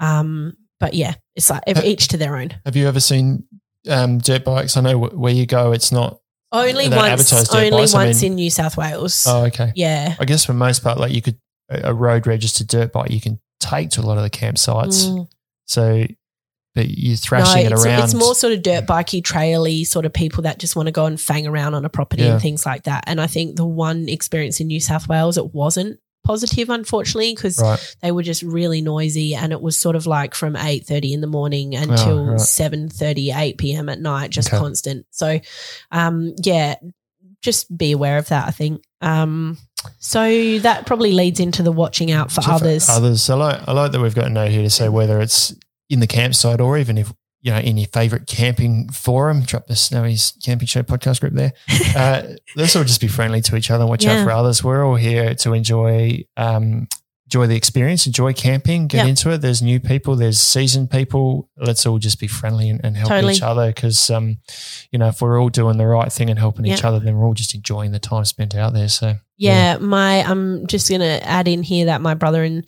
um, 0.00 0.56
but 0.80 0.94
yeah, 0.94 1.14
it's 1.34 1.50
like 1.50 1.62
Uh, 1.66 1.80
each 1.84 2.08
to 2.08 2.16
their 2.16 2.36
own. 2.36 2.50
Have 2.64 2.76
you 2.76 2.86
ever 2.88 3.00
seen 3.00 3.44
um, 3.88 4.18
dirt 4.18 4.44
bikes? 4.44 4.76
I 4.76 4.80
know 4.80 4.98
wh- 4.98 5.18
where 5.18 5.32
you 5.32 5.46
go, 5.46 5.72
it's 5.72 5.92
not. 5.92 6.18
Only 6.52 6.88
once, 6.88 7.32
only 7.52 7.70
bikes, 7.70 7.94
I 7.94 8.04
once 8.06 8.22
mean- 8.22 8.32
in 8.32 8.36
New 8.36 8.50
South 8.50 8.76
Wales. 8.76 9.24
Oh, 9.28 9.44
okay. 9.46 9.72
yeah. 9.74 10.14
I 10.18 10.24
guess 10.24 10.44
for 10.44 10.52
most 10.54 10.82
part, 10.82 10.98
like 10.98 11.12
you 11.12 11.20
could 11.22 11.38
a 11.70 11.88
a 11.90 11.94
road 11.94 12.26
registered 12.26 12.68
dirt 12.68 12.92
bike, 12.92 13.10
you 13.10 13.20
can 13.20 13.40
take 13.60 13.90
to 13.90 14.00
a 14.00 14.06
lot 14.06 14.16
of 14.16 14.22
the 14.22 14.30
campsites. 14.30 15.06
Mm. 15.08 15.28
So, 15.66 16.06
but 16.74 16.88
you're 16.88 17.16
thrashing 17.16 17.62
no, 17.64 17.70
it 17.70 17.72
it's, 17.72 17.84
around. 17.84 18.04
it's 18.04 18.14
more 18.14 18.34
sort 18.34 18.52
of 18.52 18.62
dirt 18.62 18.86
bikey, 18.86 19.20
traily 19.22 19.84
sort 19.86 20.06
of 20.06 20.12
people 20.12 20.42
that 20.44 20.58
just 20.58 20.76
want 20.76 20.86
to 20.86 20.92
go 20.92 21.06
and 21.06 21.20
fang 21.20 21.46
around 21.46 21.74
on 21.74 21.84
a 21.84 21.88
property 21.88 22.22
Yeah. 22.22 22.34
and 22.34 22.42
things 22.42 22.64
like 22.64 22.84
that. 22.84 23.04
And 23.08 23.20
I 23.20 23.26
think 23.26 23.56
the 23.56 23.66
one 23.66 24.08
experience 24.08 24.60
in 24.60 24.68
New 24.68 24.80
South 24.80 25.08
Wales, 25.08 25.36
it 25.36 25.52
wasn't 25.54 25.98
positive, 26.26 26.68
unfortunately, 26.68 27.34
because 27.34 27.58
right. 27.60 27.96
they 28.02 28.10
were 28.12 28.22
just 28.22 28.42
really 28.42 28.80
noisy 28.82 29.34
and 29.34 29.52
it 29.52 29.60
was 29.62 29.76
sort 29.76 29.96
of 29.96 30.06
like 30.06 30.34
from 30.34 30.54
8.30 30.54 31.12
in 31.12 31.20
the 31.20 31.26
morning 31.26 31.74
until 31.74 32.26
right. 32.26 32.38
7.30 32.40 33.34
8 33.34 33.58
p.m 33.58 33.88
at 33.88 34.00
night 34.00 34.30
just 34.30 34.48
Okay. 34.48 34.58
constant 34.58 35.06
so 35.10 35.38
um 35.90 36.34
yeah 36.42 36.74
just 37.42 37.74
be 37.76 37.92
aware 37.92 38.18
of 38.18 38.28
that 38.28 38.46
i 38.46 38.50
think 38.50 38.82
um 39.00 39.56
so 39.98 40.58
that 40.58 40.86
probably 40.86 41.12
leads 41.12 41.38
into 41.40 41.62
the 41.62 41.72
watching 41.72 42.10
out 42.10 42.30
for 42.32 42.42
So 42.42 42.50
others 42.52 42.88
Others. 42.88 43.30
I 43.30 43.34
like, 43.36 43.68
I 43.68 43.72
like 43.72 43.92
that 43.92 44.00
we've 44.00 44.14
got 44.14 44.26
a 44.26 44.30
note 44.30 44.50
here 44.50 44.62
to 44.62 44.70
say 44.70 44.88
whether 44.88 45.20
it's 45.20 45.54
in 45.88 46.00
the 46.00 46.06
campsite 46.06 46.60
or 46.60 46.76
even 46.78 46.98
if 46.98 47.12
you 47.46 47.52
know, 47.52 47.58
in 47.58 47.76
your 47.76 47.86
favorite 47.86 48.26
camping 48.26 48.88
forum, 48.88 49.42
drop 49.42 49.68
the 49.68 49.76
Snowy's 49.76 50.32
Camping 50.44 50.66
Show 50.66 50.82
podcast 50.82 51.20
group 51.20 51.34
there. 51.34 51.52
Uh, 51.96 52.34
let's 52.56 52.74
all 52.76 52.82
just 52.84 53.00
be 53.00 53.06
friendly 53.06 53.40
to 53.40 53.56
each 53.56 53.70
other 53.70 53.82
and 53.82 53.88
watch 53.88 54.04
Yeah. 54.04 54.18
out 54.18 54.24
for 54.24 54.32
others. 54.32 54.62
We're 54.64 54.84
all 54.84 54.96
here 54.96 55.34
to 55.36 55.52
enjoy 55.54 56.24
um, 56.36 56.88
enjoy 57.26 57.46
the 57.46 57.56
experience, 57.56 58.04
enjoy 58.06 58.32
camping, 58.32 58.86
get 58.88 58.98
Yep. 58.98 59.08
into 59.08 59.30
it. 59.30 59.38
There's 59.38 59.62
new 59.62 59.78
people, 59.80 60.14
there's 60.16 60.40
seasoned 60.40 60.90
people. 60.90 61.48
Let's 61.56 61.86
all 61.86 61.98
just 61.98 62.18
be 62.20 62.26
friendly 62.26 62.68
and, 62.68 62.80
and 62.84 62.96
help 62.96 63.08
Totally. 63.10 63.34
each 63.34 63.42
other 63.42 63.66
because, 63.68 64.10
um, 64.10 64.38
you 64.92 64.98
know, 64.98 65.08
if 65.08 65.20
we're 65.22 65.40
all 65.40 65.48
doing 65.48 65.76
the 65.78 65.86
right 65.86 66.12
thing 66.12 66.28
and 66.30 66.38
helping 66.38 66.66
each 66.66 66.84
other, 66.84 66.98
then 67.00 67.16
we're 67.16 67.26
all 67.26 67.34
just 67.34 67.54
enjoying 67.54 67.92
the 67.92 67.98
time 67.98 68.24
spent 68.24 68.54
out 68.54 68.74
there. 68.74 68.88
So, 68.88 69.16
Yeah, 69.36 69.78
my 69.78 70.22
I'm 70.22 70.66
just 70.66 70.88
gonna 70.90 71.20
add 71.22 71.48
in 71.48 71.62
here 71.62 71.86
that 71.86 72.00
my 72.00 72.14
brother 72.14 72.42
and 72.44 72.64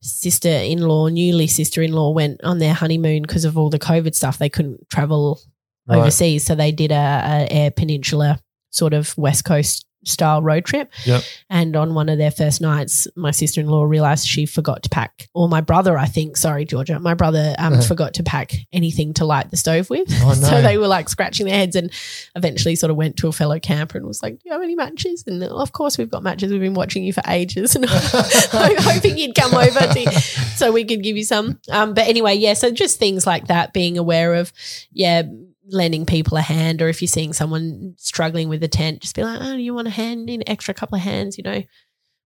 sister 0.00 0.48
in 0.48 0.80
law, 0.80 1.08
newly 1.08 1.46
sister 1.46 1.82
in 1.82 1.92
law, 1.92 2.10
went 2.12 2.42
on 2.44 2.58
their 2.58 2.74
honeymoon 2.74 3.22
because 3.22 3.44
of 3.44 3.56
all 3.58 3.70
the 3.70 3.78
COVID 3.78 4.14
stuff. 4.14 4.38
They 4.38 4.48
couldn't 4.50 4.88
travel 4.90 5.40
Right. 5.86 6.00
overseas, 6.00 6.44
so 6.44 6.54
they 6.54 6.70
did 6.70 6.92
a, 6.92 6.94
a 6.94 7.46
Eyre 7.50 7.70
Peninsula 7.70 8.38
sort 8.68 8.92
of 8.92 9.16
West 9.16 9.46
Coast 9.46 9.86
style 10.08 10.42
road 10.42 10.64
trip. 10.64 10.90
Yep. 11.04 11.22
And 11.50 11.76
on 11.76 11.94
one 11.94 12.08
of 12.08 12.18
their 12.18 12.30
first 12.30 12.60
nights, 12.60 13.06
my 13.16 13.30
sister 13.30 13.60
in 13.60 13.68
law 13.68 13.84
realized 13.84 14.26
she 14.26 14.46
forgot 14.46 14.82
to 14.84 14.88
pack, 14.88 15.28
or 15.34 15.48
my 15.48 15.60
brother, 15.60 15.96
I 15.98 16.06
think, 16.06 16.36
sorry, 16.36 16.64
Georgia, 16.64 16.98
my 16.98 17.14
brother 17.14 17.54
um, 17.58 17.74
Uh-huh. 17.74 17.82
forgot 17.82 18.14
to 18.14 18.22
pack 18.22 18.52
anything 18.72 19.14
to 19.14 19.24
light 19.24 19.50
the 19.50 19.56
stove 19.56 19.90
with. 19.90 20.08
Oh, 20.22 20.34
so 20.48 20.62
they 20.62 20.78
were 20.78 20.88
like 20.88 21.08
scratching 21.08 21.46
their 21.46 21.56
heads 21.56 21.76
and 21.76 21.90
eventually 22.36 22.74
sort 22.76 22.90
of 22.90 22.96
went 22.96 23.16
to 23.18 23.28
a 23.28 23.32
fellow 23.32 23.58
camper 23.58 23.98
and 23.98 24.06
was 24.06 24.22
like, 24.22 24.34
Do 24.34 24.40
you 24.46 24.52
have 24.52 24.62
any 24.62 24.74
matches? 24.74 25.24
And 25.26 25.42
"Oh, 25.44 25.56
of 25.58 25.72
course, 25.72 25.98
we've 25.98 26.10
got 26.10 26.22
matches. 26.22 26.50
We've 26.52 26.60
been 26.60 26.74
watching 26.74 27.04
you 27.04 27.12
for 27.12 27.22
ages. 27.28 27.76
And 27.78 27.86
I'm 27.88 28.76
hoping 28.78 29.18
you'd 29.18 29.34
come 29.34 29.54
over 29.54 29.78
to, 29.80 30.10
so 30.56 30.72
we 30.72 30.84
could 30.84 31.02
give 31.02 31.16
you 31.16 31.24
some. 31.24 31.60
Um, 31.70 31.94
but 31.94 32.06
anyway, 32.08 32.34
yeah, 32.34 32.54
so 32.54 32.70
just 32.70 32.98
things 32.98 33.26
like 33.26 33.46
that, 33.48 33.72
being 33.72 33.98
aware 33.98 34.34
of, 34.34 34.52
yeah, 34.92 35.22
lending 35.70 36.06
people 36.06 36.36
a 36.38 36.42
hand, 36.42 36.80
or 36.82 36.88
if 36.88 37.00
you're 37.02 37.08
seeing 37.08 37.32
someone 37.32 37.94
struggling 37.98 38.48
with 38.48 38.62
a 38.62 38.68
tent, 38.68 39.00
just 39.02 39.14
be 39.14 39.22
like, 39.22 39.38
oh, 39.40 39.54
you 39.54 39.74
want 39.74 39.86
a 39.88 39.90
hand, 39.92 40.28
an 40.30 40.42
extra 40.46 40.74
couple 40.74 40.96
of 40.96 41.02
hands, 41.02 41.36
you 41.38 41.44
know. 41.44 41.62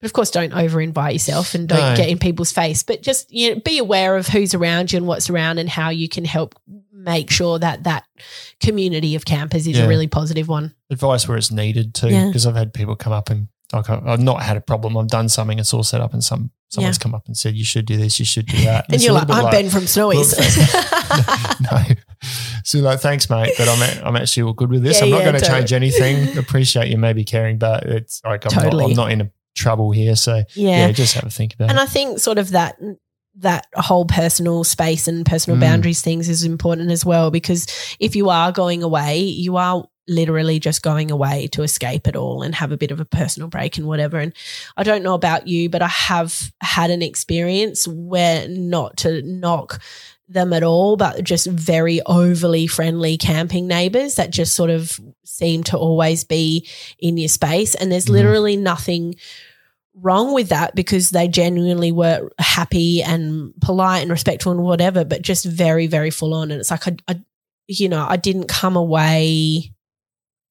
But 0.01 0.05
of 0.05 0.13
course, 0.13 0.31
don't 0.31 0.53
over 0.53 0.79
invite 0.79 1.13
yourself 1.13 1.55
and 1.55 1.67
don't 1.67 1.77
No. 1.91 1.95
get 1.97 2.07
in 2.09 2.19
people's 2.19 2.51
face. 2.53 2.83
But 2.83 3.01
just 3.01 3.31
you 3.31 3.55
know, 3.55 3.61
be 3.61 3.77
aware 3.79 4.15
of 4.15 4.27
who's 4.27 4.53
around 4.53 4.91
you 4.91 4.97
and 4.97 5.07
what's 5.07 5.29
around, 5.29 5.57
and 5.57 5.67
how 5.69 5.89
you 5.89 6.07
can 6.07 6.23
help 6.25 6.55
make 6.93 7.29
sure 7.31 7.59
that 7.59 7.83
that 7.83 8.03
community 8.59 9.15
of 9.15 9.25
campers 9.25 9.67
is 9.67 9.77
Yeah. 9.77 9.85
a 9.85 9.87
really 9.87 10.07
positive 10.07 10.47
one. 10.47 10.73
advice 10.89 11.27
where 11.27 11.37
it's 11.37 11.51
needed 11.51 11.93
too, 11.93 12.09
Yeah. 12.09 12.27
because 12.27 12.45
I've 12.47 12.55
had 12.55 12.73
people 12.73 12.95
come 12.95 13.13
up 13.13 13.29
and 13.29 13.47
like 13.71 13.89
I've 13.89 14.19
not 14.21 14.41
had 14.41 14.57
a 14.57 14.61
problem. 14.61 14.97
I've 14.97 15.07
done 15.07 15.29
something, 15.29 15.59
it's 15.59 15.73
all 15.73 15.83
set 15.83 16.01
up, 16.01 16.13
and 16.13 16.23
some 16.23 16.51
someone's 16.69 16.97
come 16.97 17.13
up 17.15 17.25
and 17.27 17.35
said 17.37 17.55
you 17.55 17.65
should 17.65 17.85
do 17.85 17.97
this, 17.97 18.19
you 18.19 18.25
should 18.25 18.45
do 18.45 18.57
that, 18.63 18.85
And 18.85 18.95
it's 18.95 19.03
you're 19.03 19.13
like, 19.13 19.29
I'm 19.29 19.45
bit 19.45 19.51
Ben 19.51 19.69
from 19.69 19.87
Snowy's. 19.87 20.37
no. 21.59 21.81
So 22.63 22.79
like, 22.79 22.99
thanks, 22.99 23.29
mate, 23.29 23.53
but 23.57 23.67
I'm 23.67 24.05
I'm 24.05 24.15
actually 24.15 24.43
all 24.43 24.53
good 24.53 24.69
with 24.69 24.83
this. 24.83 24.99
Yeah, 24.99 25.05
I'm 25.05 25.09
not 25.11 25.17
yeah, 25.19 25.31
going 25.31 25.41
to 25.41 25.47
change 25.47 25.73
anything. 25.73 26.37
Appreciate 26.37 26.89
you 26.89 26.97
maybe 26.97 27.23
caring, 27.23 27.57
but 27.57 27.83
it's 27.83 28.21
like 28.23 28.45
I'm, 28.45 28.51
Totally. 28.51 28.83
not, 28.83 28.89
I'm 28.91 28.95
not 28.95 29.11
in 29.11 29.21
a 29.21 29.31
trouble 29.55 29.91
here. 29.91 30.15
So 30.15 30.43
yeah. 30.55 30.87
yeah. 30.87 30.91
just 30.91 31.15
have 31.15 31.23
a 31.25 31.29
think 31.29 31.55
about 31.55 31.69
And 31.69 31.77
it. 31.77 31.81
And 31.81 31.89
I 31.89 31.91
think 31.91 32.19
sort 32.19 32.37
of 32.37 32.51
that 32.51 32.77
that 33.35 33.67
whole 33.75 34.05
personal 34.05 34.63
space 34.63 35.07
and 35.07 35.25
personal 35.25 35.57
Mm. 35.57 35.61
boundaries 35.61 36.01
things 36.01 36.27
is 36.27 36.43
important 36.43 36.91
as 36.91 37.05
well 37.05 37.31
because 37.31 37.67
if 37.99 38.15
you 38.15 38.29
are 38.29 38.51
going 38.51 38.83
away, 38.83 39.19
you 39.19 39.55
are 39.57 39.85
literally 40.09 40.59
just 40.59 40.81
going 40.81 41.11
away 41.11 41.47
to 41.47 41.63
escape 41.63 42.07
it 42.07 42.15
all 42.15 42.41
and 42.41 42.55
have 42.55 42.71
a 42.71 42.77
bit 42.77 42.91
of 42.91 42.99
a 42.99 43.05
personal 43.05 43.47
break 43.47 43.77
and 43.77 43.87
whatever. 43.87 44.19
And 44.19 44.33
I 44.75 44.83
don't 44.83 45.03
know 45.03 45.13
about 45.13 45.47
you, 45.47 45.69
but 45.69 45.81
I 45.81 45.87
have 45.87 46.51
had 46.61 46.89
an 46.89 47.01
experience 47.01 47.87
where 47.87 48.47
not 48.47 48.97
to 48.97 49.21
knock 49.21 49.81
them 50.27 50.53
at 50.53 50.63
all, 50.63 50.95
but 50.95 51.23
just 51.23 51.47
very 51.47 52.01
overly 52.05 52.67
friendly 52.67 53.17
camping 53.17 53.67
neighbors 53.67 54.15
that 54.15 54.29
just 54.29 54.55
sort 54.55 54.69
of 54.69 54.99
seem 55.23 55.63
to 55.63 55.77
always 55.77 56.23
be 56.23 56.67
in 56.99 57.17
your 57.17 57.29
space. 57.29 57.73
And 57.75 57.91
there's 57.91 58.05
Mhm. 58.05 58.11
literally 58.11 58.55
nothing 58.57 59.15
wrong 59.95 60.33
with 60.33 60.49
that 60.49 60.75
because 60.75 61.09
they 61.09 61.27
genuinely 61.27 61.91
were 61.91 62.29
happy 62.37 63.01
and 63.01 63.53
polite 63.59 64.01
and 64.03 64.11
respectful 64.11 64.51
and 64.51 64.61
whatever, 64.63 65.03
but 65.03 65.21
just 65.21 65.45
very, 65.45 65.87
very 65.87 66.11
full 66.11 66.33
on. 66.33 66.51
And 66.51 66.59
it's 66.59 66.71
like, 66.71 66.87
I, 66.87 66.95
I 67.07 67.19
you 67.67 67.89
know, 67.89 68.05
I 68.07 68.15
didn't 68.15 68.47
come 68.47 68.75
away 68.75 69.73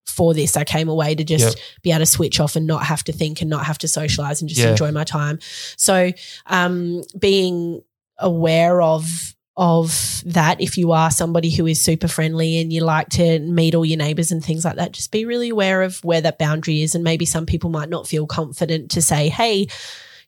for 0.09 0.35
this. 0.35 0.57
I 0.57 0.65
came 0.65 0.89
away 0.89 1.15
to 1.15 1.23
just 1.25 1.57
Yep. 1.57 1.65
be 1.83 1.91
able 1.91 1.99
to 2.01 2.07
switch 2.07 2.41
off 2.41 2.57
and 2.57 2.67
not 2.67 2.85
have 2.85 3.05
to 3.05 3.13
think 3.13 3.41
and 3.41 3.49
not 3.51 3.65
have 3.67 3.79
to 3.79 3.89
socialize 3.89 4.41
and 4.41 4.49
just 4.49 4.61
Yeah. 4.61 4.71
enjoy 4.71 4.91
my 4.91 5.05
time. 5.05 5.39
So, 5.77 6.13
um, 6.47 7.03
being 7.19 7.83
aware 8.19 8.83
of 8.83 9.35
of 9.61 10.23
that 10.25 10.61
if 10.61 10.79
you 10.79 10.93
are 10.93 11.11
somebody 11.11 11.51
who 11.51 11.67
is 11.67 11.81
super 11.81 12.07
friendly 12.07 12.59
and 12.59 12.73
you 12.73 12.81
like 12.81 13.09
to 13.09 13.41
meet 13.41 13.75
all 13.75 13.85
your 13.85 13.99
neighbors 13.99 14.31
and 14.31 14.45
things 14.45 14.65
like 14.65 14.77
that 14.77 14.93
just 14.93 15.11
be 15.11 15.25
really 15.25 15.49
aware 15.49 15.83
of 15.83 15.99
where 16.05 16.21
that 16.21 16.39
boundary 16.39 16.81
is 16.83 16.95
and 16.95 17.03
maybe 17.03 17.25
some 17.27 17.45
people 17.45 17.69
might 17.69 17.89
not 17.89 18.07
feel 18.07 18.25
confident 18.25 18.89
to 18.89 19.03
say 19.03 19.29
hey 19.29 19.67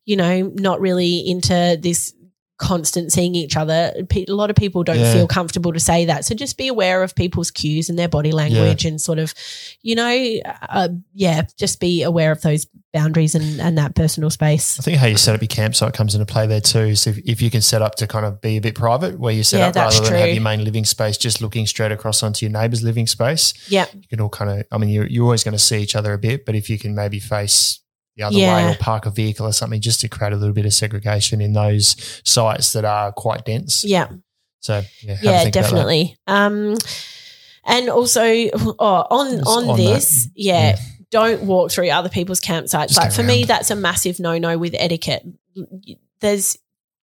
you 0.05 0.17
know 0.17 0.51
not 0.57 0.81
really 0.81 1.19
into 1.21 1.79
this 1.81 2.13
constant 2.61 3.11
seeing 3.11 3.35
each 3.35 3.57
other 3.57 3.93
a 3.97 4.25
lot 4.33 4.51
of 4.51 4.57
people 4.57 4.85
don't 4.85 4.99
Yeah. 5.01 5.13
feel 5.15 5.27
comfortable 5.27 5.73
to 5.73 5.81
say 5.81 6.05
that 6.05 6.25
so 6.27 6.35
just 6.35 6.59
be 6.59 6.69
aware 6.69 7.03
of 7.03 7.15
people's 7.15 7.51
cues 7.51 7.89
and 7.89 7.99
their 7.99 8.09
body 8.09 8.33
language 8.33 8.85
and 8.85 9.01
sort 9.01 9.19
of 9.19 9.33
you 9.81 9.95
know 9.95 10.37
uh, 10.69 10.89
yeah 11.15 11.43
just 11.59 11.81
be 11.81 12.03
aware 12.03 12.31
of 12.31 12.43
those 12.43 12.67
boundaries 12.93 13.35
and, 13.35 13.61
and 13.61 13.79
that 13.79 13.95
personal 13.95 14.29
space 14.31 14.79
I 14.79 14.83
think 14.83 14.99
how 14.99 15.07
you 15.07 15.17
set 15.17 15.35
up 15.35 15.41
your 15.41 15.49
campsite 15.49 15.95
comes 15.95 16.15
into 16.15 16.27
play 16.27 16.47
there 16.47 16.61
too. 16.61 16.97
So 16.97 17.11
if, 17.11 17.19
if 17.19 17.41
you 17.43 17.49
can 17.51 17.63
set 17.63 17.83
up 17.83 17.95
to 17.97 18.07
kind 18.07 18.27
of 18.27 18.41
be 18.41 18.57
a 18.57 18.61
bit 18.61 18.75
private, 18.75 19.19
where 19.19 19.33
you 19.33 19.45
set 19.45 19.61
Yeah, 19.61 19.69
up 19.69 19.77
rather 19.77 20.01
than 20.05 20.15
have 20.19 20.31
your 20.31 20.43
main 20.43 20.65
living 20.65 20.85
space 20.85 21.17
just 21.17 21.41
looking 21.41 21.67
straight 21.67 21.93
across 21.93 22.23
onto 22.23 22.45
your 22.45 22.53
neighbour's 22.53 22.83
living 22.83 23.07
space, 23.07 23.55
yeah 23.69 23.87
you 23.95 24.09
can 24.09 24.21
all 24.21 24.29
kind 24.29 24.51
of. 24.51 24.67
I 24.73 24.79
mean, 24.79 24.91
you're, 24.91 25.07
you're 25.07 25.25
always 25.25 25.45
going 25.45 25.53
to 25.53 25.59
see 25.59 25.81
each 25.81 25.95
other 25.95 26.13
a 26.13 26.19
bit, 26.19 26.45
but 26.45 26.55
if 26.57 26.69
you 26.69 26.79
can 26.79 26.95
maybe 26.97 27.21
face 27.21 27.79
the 28.17 28.25
other 28.25 28.37
Yeah. 28.37 28.67
way 28.67 28.73
or 28.73 28.77
park 28.77 29.07
a 29.07 29.11
vehicle 29.11 29.47
or 29.47 29.53
something, 29.53 29.81
just 29.81 30.01
to 30.01 30.09
create 30.09 30.33
a 30.33 30.37
little 30.37 30.55
bit 30.55 30.67
of 30.67 30.73
segregation 30.75 31.41
in 31.41 31.53
those 31.53 31.97
sites 32.25 32.73
that 32.73 32.85
are 32.85 33.13
quite 33.13 33.45
dense. 33.45 33.85
yeah 33.85 34.09
So 34.61 34.83
yeah, 35.03 35.11
yeah 35.11 35.15
think 35.15 35.23
about 35.23 35.43
that. 35.43 35.53
definitely 35.53 36.17
um 36.27 36.77
and 37.65 37.89
also 37.89 38.23
oh, 38.23 39.07
on 39.11 39.41
on, 39.43 39.69
on 39.71 39.77
this 39.77 40.25
that. 40.25 40.33
yeah, 40.35 40.69
Yeah. 40.71 40.77
don't 41.11 41.43
walk 41.43 41.71
through 41.71 41.89
other 41.91 42.09
people's 42.09 42.41
campsites 42.41 42.89
Just 42.89 42.97
like 42.99 43.13
for 43.13 43.23
me 43.23 43.45
that's 43.45 43.71
a 43.71 43.77
massive 43.77 44.19
no-no 44.21 44.59
with 44.59 44.75
etiquette 44.79 45.25
there's 46.21 46.57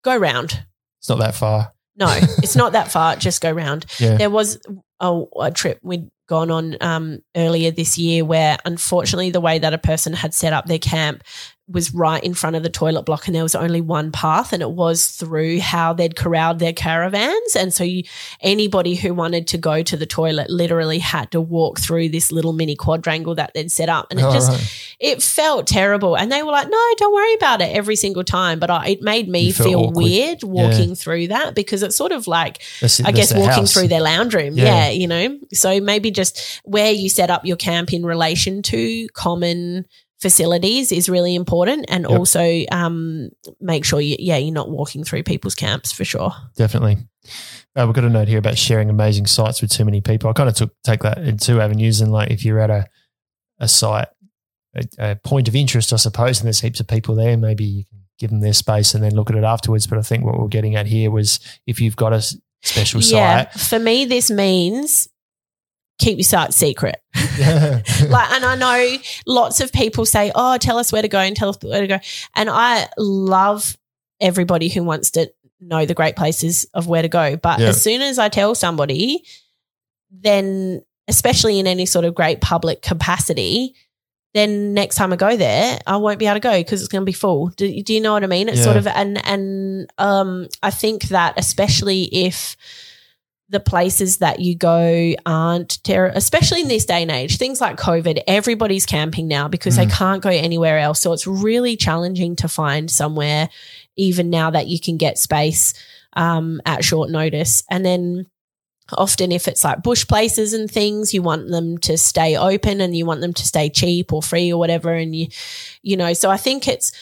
go 0.02 0.16
round 0.16 0.64
It's 1.00 1.08
not 1.08 1.18
that 1.18 1.34
far. 1.34 1.72
no 1.96 2.08
it's 2.42 2.56
not 2.56 2.72
that 2.72 2.90
far 2.90 3.16
just 3.16 3.40
go 3.40 3.50
round 3.50 3.86
Yeah. 4.00 4.16
there 4.16 4.30
was 4.30 4.58
a, 5.00 5.22
a 5.40 5.50
trip 5.50 5.78
we'd 5.82 6.08
gone 6.26 6.50
on 6.50 6.76
um, 6.80 7.18
earlier 7.36 7.70
this 7.70 7.96
year 7.98 8.24
where 8.24 8.58
unfortunately 8.64 9.30
the 9.30 9.40
way 9.40 9.58
that 9.58 9.72
a 9.74 9.78
person 9.78 10.12
had 10.12 10.34
set 10.34 10.52
up 10.52 10.66
their 10.66 10.78
camp 10.78 11.22
was 11.68 11.92
right 11.92 12.22
in 12.22 12.32
front 12.32 12.54
of 12.54 12.62
the 12.62 12.68
toilet 12.70 13.02
block 13.02 13.26
and 13.26 13.34
there 13.34 13.42
was 13.42 13.56
only 13.56 13.80
one 13.80 14.12
path 14.12 14.52
and 14.52 14.62
it 14.62 14.70
was 14.70 15.08
through 15.08 15.58
how 15.58 15.92
they'd 15.92 16.14
corralled 16.14 16.60
their 16.60 16.72
caravans 16.72 17.56
and 17.56 17.74
so 17.74 17.82
you, 17.82 18.04
anybody 18.40 18.94
who 18.94 19.12
wanted 19.12 19.48
to 19.48 19.58
go 19.58 19.82
to 19.82 19.96
the 19.96 20.06
toilet 20.06 20.48
literally 20.48 21.00
had 21.00 21.28
to 21.32 21.40
walk 21.40 21.80
through 21.80 22.08
this 22.08 22.30
little 22.30 22.52
mini 22.52 22.76
quadrangle 22.76 23.34
that 23.34 23.50
they'd 23.52 23.72
set 23.72 23.88
up 23.88 24.06
and 24.12 24.20
it 24.20 24.24
Oh, 24.26 24.32
just 24.32 24.48
right. 24.50 24.96
it 25.00 25.22
felt 25.22 25.66
terrible 25.66 26.16
and 26.16 26.30
they 26.30 26.40
were 26.44 26.52
like 26.52 26.68
no 26.68 26.78
don't 26.98 27.12
worry 27.12 27.34
about 27.34 27.60
it 27.60 27.74
every 27.74 27.96
single 27.96 28.22
time 28.24 28.60
but 28.60 28.70
I, 28.70 28.90
it 28.90 29.02
made 29.02 29.28
me 29.28 29.50
feel 29.50 29.80
awkward. 29.86 29.96
weird 30.04 30.42
walking 30.44 30.94
through 30.94 31.28
that 31.28 31.56
because 31.56 31.82
it's 31.82 31.96
sort 31.96 32.12
of 32.12 32.28
like 32.28 32.58
That's- 32.80 33.00
I 33.00 33.10
guess 33.10 33.34
walking 33.34 33.50
house. 33.62 33.72
through 33.72 33.88
their 33.88 34.02
lounge 34.02 34.34
room. 34.34 34.54
Yeah. 34.54 34.64
Yeah. 34.86 34.90
you 34.90 35.08
know. 35.08 35.38
So 35.52 35.80
maybe 35.80 36.10
just 36.16 36.60
where 36.64 36.90
you 36.90 37.08
set 37.08 37.30
up 37.30 37.44
your 37.44 37.56
camp 37.56 37.92
in 37.92 38.04
relation 38.04 38.62
to 38.62 39.06
common 39.14 39.86
facilities 40.20 40.90
is 40.92 41.08
really 41.10 41.34
important 41.34 41.84
and 41.88 42.06
Yep. 42.08 42.18
also 42.18 42.64
um, 42.72 43.28
make 43.60 43.84
sure 43.84 44.00
you 44.00 44.16
yeah 44.18 44.38
you're 44.38 44.52
not 44.54 44.70
walking 44.70 45.04
through 45.04 45.22
people's 45.22 45.54
camps 45.54 45.92
for 45.92 46.04
sure 46.04 46.32
Definitely. 46.56 46.96
Uh, 47.76 47.84
we've 47.86 47.94
got 47.94 48.04
a 48.04 48.08
note 48.08 48.26
here 48.28 48.38
about 48.38 48.56
sharing 48.56 48.88
amazing 48.88 49.26
sites 49.26 49.60
with 49.60 49.70
too 49.70 49.84
many 49.84 50.00
people. 50.00 50.30
I 50.30 50.32
kind 50.32 50.48
of 50.48 50.54
took 50.54 50.72
take 50.82 51.02
that 51.02 51.18
in 51.18 51.36
two 51.36 51.60
avenues, 51.60 52.00
and 52.00 52.10
like 52.10 52.30
if 52.30 52.42
you're 52.44 52.60
at 52.60 52.70
a 52.70 52.86
a 53.60 53.68
site, 53.68 54.08
a, 54.74 55.10
a 55.10 55.16
point 55.16 55.48
of 55.48 55.54
interest, 55.54 55.92
I 55.92 55.96
suppose, 55.96 56.38
and 56.38 56.46
there's 56.46 56.60
heaps 56.60 56.80
of 56.80 56.86
people 56.86 57.14
there, 57.14 57.36
maybe 57.36 57.64
you 57.64 57.84
can 57.84 57.98
give 58.18 58.30
them 58.30 58.40
their 58.40 58.54
space 58.54 58.94
and 58.94 59.04
then 59.04 59.14
look 59.14 59.28
at 59.28 59.36
it 59.36 59.44
afterwards. 59.44 59.86
But 59.86 59.98
I 59.98 60.02
think 60.02 60.24
what 60.24 60.38
we're 60.40 60.48
getting 60.48 60.74
at 60.76 60.86
here 60.86 61.10
was 61.10 61.38
if 61.66 61.78
you've 61.80 61.96
got 61.96 62.14
a 62.14 62.22
special 62.62 63.02
site 63.02 63.12
yeah 63.12 63.44
for 63.50 63.78
me 63.78 64.06
this 64.06 64.30
means 64.30 65.08
keep 65.98 66.18
your 66.18 66.24
site 66.24 66.52
secret 66.52 67.00
like 67.14 68.30
and 68.32 68.44
i 68.44 68.54
know 68.54 68.96
lots 69.26 69.60
of 69.60 69.72
people 69.72 70.04
say 70.04 70.30
oh 70.34 70.56
tell 70.58 70.78
us 70.78 70.92
where 70.92 71.02
to 71.02 71.08
go 71.08 71.18
and 71.18 71.34
tell 71.36 71.48
us 71.48 71.58
where 71.62 71.80
to 71.80 71.86
go 71.86 71.98
and 72.34 72.50
i 72.50 72.86
love 72.98 73.76
everybody 74.20 74.68
who 74.68 74.82
wants 74.82 75.10
to 75.12 75.30
know 75.60 75.86
the 75.86 75.94
great 75.94 76.16
places 76.16 76.66
of 76.74 76.86
where 76.86 77.02
to 77.02 77.08
go 77.08 77.36
but 77.36 77.58
Yeah. 77.60 77.68
as 77.68 77.82
soon 77.82 78.02
as 78.02 78.18
i 78.18 78.28
tell 78.28 78.54
somebody 78.54 79.22
then 80.10 80.82
especially 81.08 81.58
in 81.58 81.66
any 81.66 81.86
sort 81.86 82.04
of 82.04 82.14
great 82.14 82.40
public 82.40 82.82
capacity 82.82 83.74
then 84.34 84.74
next 84.74 84.96
time 84.96 85.14
I 85.14 85.16
go 85.16 85.34
there, 85.34 85.78
I 85.86 85.96
won't 85.96 86.18
be 86.18 86.26
able 86.26 86.34
to 86.34 86.40
go 86.40 86.58
because 86.58 86.82
it's 86.82 86.88
going 86.88 87.00
to 87.00 87.06
be 87.06 87.12
full. 87.14 87.46
Do, 87.56 87.82
do 87.82 87.94
you 87.94 88.02
know 88.02 88.12
what 88.12 88.22
I 88.22 88.26
mean? 88.26 88.50
It's 88.50 88.58
Yeah. 88.58 88.64
sort 88.64 88.76
of 88.76 88.86
and 88.86 89.24
and 89.26 89.90
um, 89.96 90.48
I 90.62 90.70
think 90.70 91.04
that 91.04 91.38
especially 91.38 92.02
if 92.12 92.54
the 93.48 93.60
places 93.60 94.18
that 94.18 94.40
you 94.40 94.56
go 94.56 95.14
aren't 95.24 95.82
ter- 95.84 96.10
especially 96.14 96.62
in 96.62 96.68
this 96.68 96.84
day 96.84 97.02
and 97.02 97.12
age 97.12 97.38
things 97.38 97.60
like 97.60 97.76
covid 97.76 98.20
everybody's 98.26 98.84
camping 98.84 99.28
now 99.28 99.46
because 99.46 99.76
they 99.76 99.86
Mm. 99.86 99.92
can't 99.92 100.22
go 100.22 100.30
anywhere 100.30 100.78
else. 100.80 101.00
So 101.00 101.12
it's 101.12 101.26
really 101.28 101.76
challenging 101.76 102.34
to 102.36 102.48
find 102.48 102.90
somewhere 102.90 103.48
even 103.96 104.30
now 104.30 104.50
that 104.50 104.66
you 104.66 104.80
can 104.80 104.96
get 104.96 105.16
space 105.18 105.74
um, 106.14 106.60
at 106.66 106.84
short 106.84 107.08
notice. 107.10 107.62
And 107.70 107.84
then 107.86 108.26
often 108.96 109.30
if 109.32 109.46
it's 109.48 109.64
like 109.64 109.82
bush 109.82 110.06
places 110.06 110.52
and 110.52 110.70
things 110.70 111.12
you 111.14 111.22
want 111.22 111.48
them 111.48 111.76
to 111.78 111.96
stay 111.98 112.36
open 112.36 112.80
and 112.80 112.96
you 112.96 113.04
want 113.06 113.20
them 113.20 113.32
to 113.34 113.46
stay 113.46 113.68
cheap 113.68 114.12
or 114.12 114.22
free 114.22 114.52
or 114.52 114.58
whatever. 114.58 114.92
And 114.92 115.14
you 115.14 115.28
you 115.82 115.96
know 115.96 116.12
so 116.14 116.30
i 116.30 116.36
think 116.36 116.66
it's 116.68 116.92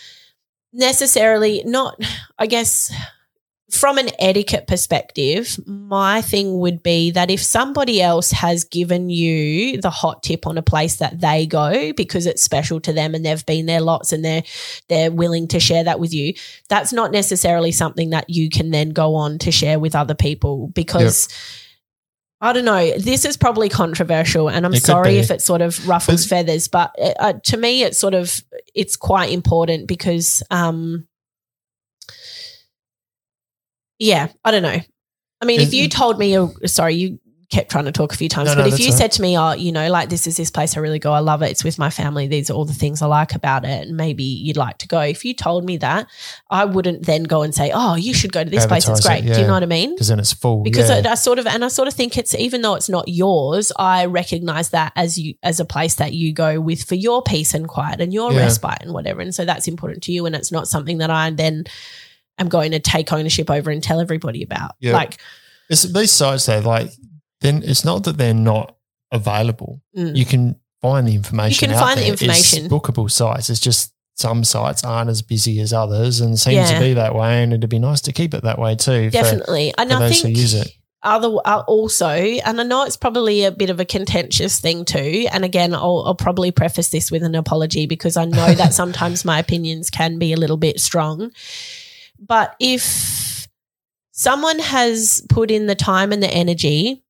necessarily 0.72 1.62
not 1.64 1.98
i 2.38 2.46
guess 2.46 2.92
from 3.74 3.98
an 3.98 4.08
etiquette 4.18 4.66
perspective, 4.66 5.58
my 5.66 6.22
thing 6.22 6.58
would 6.58 6.82
be 6.82 7.10
that 7.10 7.30
if 7.30 7.42
somebody 7.42 8.00
else 8.00 8.30
has 8.30 8.64
given 8.64 9.10
you 9.10 9.80
the 9.80 9.90
hot 9.90 10.22
tip 10.22 10.46
on 10.46 10.56
a 10.56 10.62
place 10.62 10.96
that 10.96 11.20
they 11.20 11.46
go 11.46 11.92
because 11.92 12.26
it's 12.26 12.42
special 12.42 12.80
to 12.80 12.92
them 12.92 13.14
and 13.14 13.24
they've 13.24 13.44
been 13.46 13.66
there 13.66 13.80
lots 13.80 14.12
and 14.12 14.24
they're 14.24 14.42
they're 14.88 15.10
willing 15.10 15.48
to 15.48 15.60
share 15.60 15.84
that 15.84 16.00
with 16.00 16.14
you, 16.14 16.34
that's 16.68 16.92
not 16.92 17.10
necessarily 17.10 17.72
something 17.72 18.10
that 18.10 18.30
you 18.30 18.48
can 18.48 18.70
then 18.70 18.90
go 18.90 19.14
on 19.14 19.38
to 19.38 19.50
share 19.50 19.78
with 19.78 19.94
other 19.94 20.14
people 20.14 20.68
because 20.68 21.28
I 22.40 22.52
don't 22.52 22.66
know. 22.66 22.98
This 22.98 23.24
is 23.24 23.38
probably 23.38 23.70
controversial, 23.70 24.50
and 24.50 24.66
I'm 24.66 24.74
It 24.74 24.82
sorry 24.82 25.16
if 25.16 25.30
it 25.30 25.40
sort 25.40 25.62
of 25.62 25.88
ruffles 25.88 26.26
feathers, 26.26 26.68
but 26.68 26.94
uh, 27.00 27.14
uh, 27.18 27.32
to 27.44 27.56
me, 27.56 27.82
it's 27.82 27.98
sort 27.98 28.12
of 28.12 28.44
it's 28.74 28.96
quite 28.96 29.30
important 29.30 29.88
because 29.88 30.42
um, 30.50 31.06
yeah, 33.98 34.28
I 34.44 34.50
don't 34.50 34.62
know. 34.62 34.78
I 35.40 35.44
mean, 35.46 35.60
if 35.60 35.74
you 35.74 35.88
told 35.88 36.18
me, 36.18 36.38
oh, 36.38 36.52
sorry, 36.66 36.94
you 36.94 37.18
kept 37.50 37.70
trying 37.70 37.84
to 37.84 37.92
talk 37.92 38.12
a 38.12 38.16
few 38.16 38.28
times, 38.28 38.48
No, 38.48 38.54
but 38.56 38.62
no, 38.68 38.74
if 38.74 38.80
you 38.80 38.86
right. 38.88 38.94
said 38.94 39.12
to 39.12 39.22
me, 39.22 39.36
oh, 39.38 39.52
you 39.52 39.70
know, 39.70 39.88
like 39.90 40.08
this 40.08 40.26
is 40.26 40.36
this 40.38 40.50
place 40.50 40.76
I 40.76 40.80
really 40.80 40.98
go, 40.98 41.12
I 41.12 41.18
love 41.18 41.42
it, 41.42 41.50
it's 41.50 41.62
with 41.62 41.78
my 41.78 41.90
family, 41.90 42.26
these 42.26 42.48
are 42.50 42.54
all 42.54 42.64
the 42.64 42.72
things 42.72 43.02
I 43.02 43.06
like 43.06 43.34
about 43.34 43.64
it, 43.64 43.86
and 43.86 43.96
maybe 43.96 44.24
you'd 44.24 44.56
like 44.56 44.78
to 44.78 44.88
go. 44.88 45.00
If 45.00 45.24
you 45.24 45.34
told 45.34 45.64
me 45.64 45.76
that, 45.76 46.06
I 46.50 46.64
wouldn't 46.64 47.04
then 47.04 47.24
go 47.24 47.42
and 47.42 47.54
say, 47.54 47.70
oh, 47.74 47.94
you 47.94 48.14
should 48.14 48.32
go 48.32 48.42
to 48.42 48.48
this 48.48 48.64
place, 48.66 48.88
it's 48.88 49.06
great. 49.06 49.24
it, 49.26 49.34
Do 49.34 49.40
you 49.42 49.46
know 49.46 49.52
what 49.52 49.62
I 49.62 49.66
mean? 49.66 49.90
because 49.94 50.08
then 50.08 50.18
it's 50.18 50.32
full. 50.32 50.62
because 50.62 50.88
yeah. 50.88 51.02
I, 51.06 51.12
I 51.12 51.14
sort 51.14 51.38
of 51.38 51.46
and 51.46 51.62
I 51.64 51.68
sort 51.68 51.86
of 51.86 51.94
think 51.94 52.16
it's 52.16 52.34
even 52.34 52.62
though 52.62 52.74
it's 52.74 52.88
not 52.88 53.06
yours, 53.06 53.70
I 53.78 54.06
recognize 54.06 54.70
that 54.70 54.92
as 54.96 55.18
you 55.18 55.34
as 55.42 55.60
a 55.60 55.64
place 55.66 55.96
that 55.96 56.14
you 56.14 56.32
go 56.32 56.58
with 56.60 56.82
for 56.84 56.94
your 56.94 57.22
peace 57.22 57.52
and 57.52 57.68
quiet 57.68 58.00
and 58.00 58.12
your 58.12 58.32
Yeah. 58.32 58.38
respite 58.40 58.78
and 58.80 58.92
whatever, 58.94 59.20
and 59.20 59.34
so 59.34 59.44
that's 59.44 59.68
important 59.68 60.02
to 60.04 60.12
you, 60.12 60.24
and 60.26 60.34
it's 60.34 60.50
not 60.50 60.66
something 60.66 60.98
that 60.98 61.10
I 61.10 61.30
then 61.30 61.64
am 62.38 62.48
going 62.48 62.72
to 62.72 62.78
take 62.80 63.12
ownership 63.12 63.50
over 63.50 63.70
and 63.70 63.82
tell 63.82 64.00
everybody 64.00 64.42
about. 64.42 64.72
Yeah. 64.80 64.92
Like, 64.92 65.18
It's, 65.68 65.82
these 65.84 66.12
sites 66.12 66.46
though, 66.46 66.60
like 66.60 66.90
then 67.40 67.62
it's 67.64 67.84
not 67.84 68.04
that 68.04 68.16
they're 68.16 68.34
not 68.34 68.76
available. 69.12 69.80
mm, 69.96 70.16
You 70.16 70.24
can 70.24 70.56
find 70.82 71.06
the 71.06 71.14
information. 71.14 71.70
You 71.70 71.74
can 71.76 71.82
find 71.84 71.98
the 71.98 72.04
there. 72.04 72.12
It's 72.14 72.22
information. 72.22 72.68
bookable 72.68 73.10
sites. 73.10 73.50
It's 73.50 73.60
just 73.60 73.92
some 74.16 74.44
sites 74.44 74.84
aren't 74.84 75.10
as 75.10 75.22
busy 75.22 75.58
as 75.60 75.72
others, 75.72 76.20
and 76.20 76.38
seems 76.38 76.54
Yeah. 76.70 76.78
to 76.78 76.84
be 76.84 76.94
that 76.94 77.14
way. 77.14 77.42
And 77.42 77.52
it'd 77.52 77.68
be 77.70 77.78
nice 77.80 78.00
to 78.02 78.12
keep 78.12 78.32
it 78.34 78.42
that 78.44 78.58
way 78.58 78.76
too. 78.76 79.08
for- 79.08 79.12
definitely, 79.12 79.74
and 79.76 79.90
for 79.90 79.96
I 79.96 80.00
those 80.00 80.18
who 80.18 80.22
think 80.28 80.36
use 80.38 80.54
it. 80.54 80.70
other 81.02 81.28
uh, 81.44 81.62
also, 81.66 82.08
and 82.08 82.60
I 82.60 82.62
know 82.64 82.84
it's 82.84 82.96
probably 82.96 83.44
a 83.44 83.50
bit 83.50 83.70
of 83.70 83.80
a 83.80 83.84
contentious 83.84 84.60
thing 84.60 84.84
too. 84.84 85.26
And 85.32 85.44
again, 85.44 85.74
I'll, 85.74 86.04
I'll 86.06 86.14
probably 86.14 86.50
preface 86.52 86.90
this 86.90 87.10
with 87.10 87.22
an 87.24 87.34
apology 87.34 87.86
because 87.86 88.16
I 88.16 88.24
know 88.24 88.54
that 88.54 88.72
sometimes 88.82 89.24
my 89.24 89.38
opinions 89.40 89.90
can 89.90 90.18
be 90.18 90.32
a 90.32 90.36
little 90.36 90.56
bit 90.56 90.80
strong. 90.80 91.30
But 92.18 92.54
if 92.60 93.48
someone 94.12 94.58
has 94.58 95.24
put 95.28 95.50
in 95.50 95.66
the 95.66 95.74
time 95.74 96.12
and 96.12 96.22
the 96.22 96.30
energy 96.30 97.02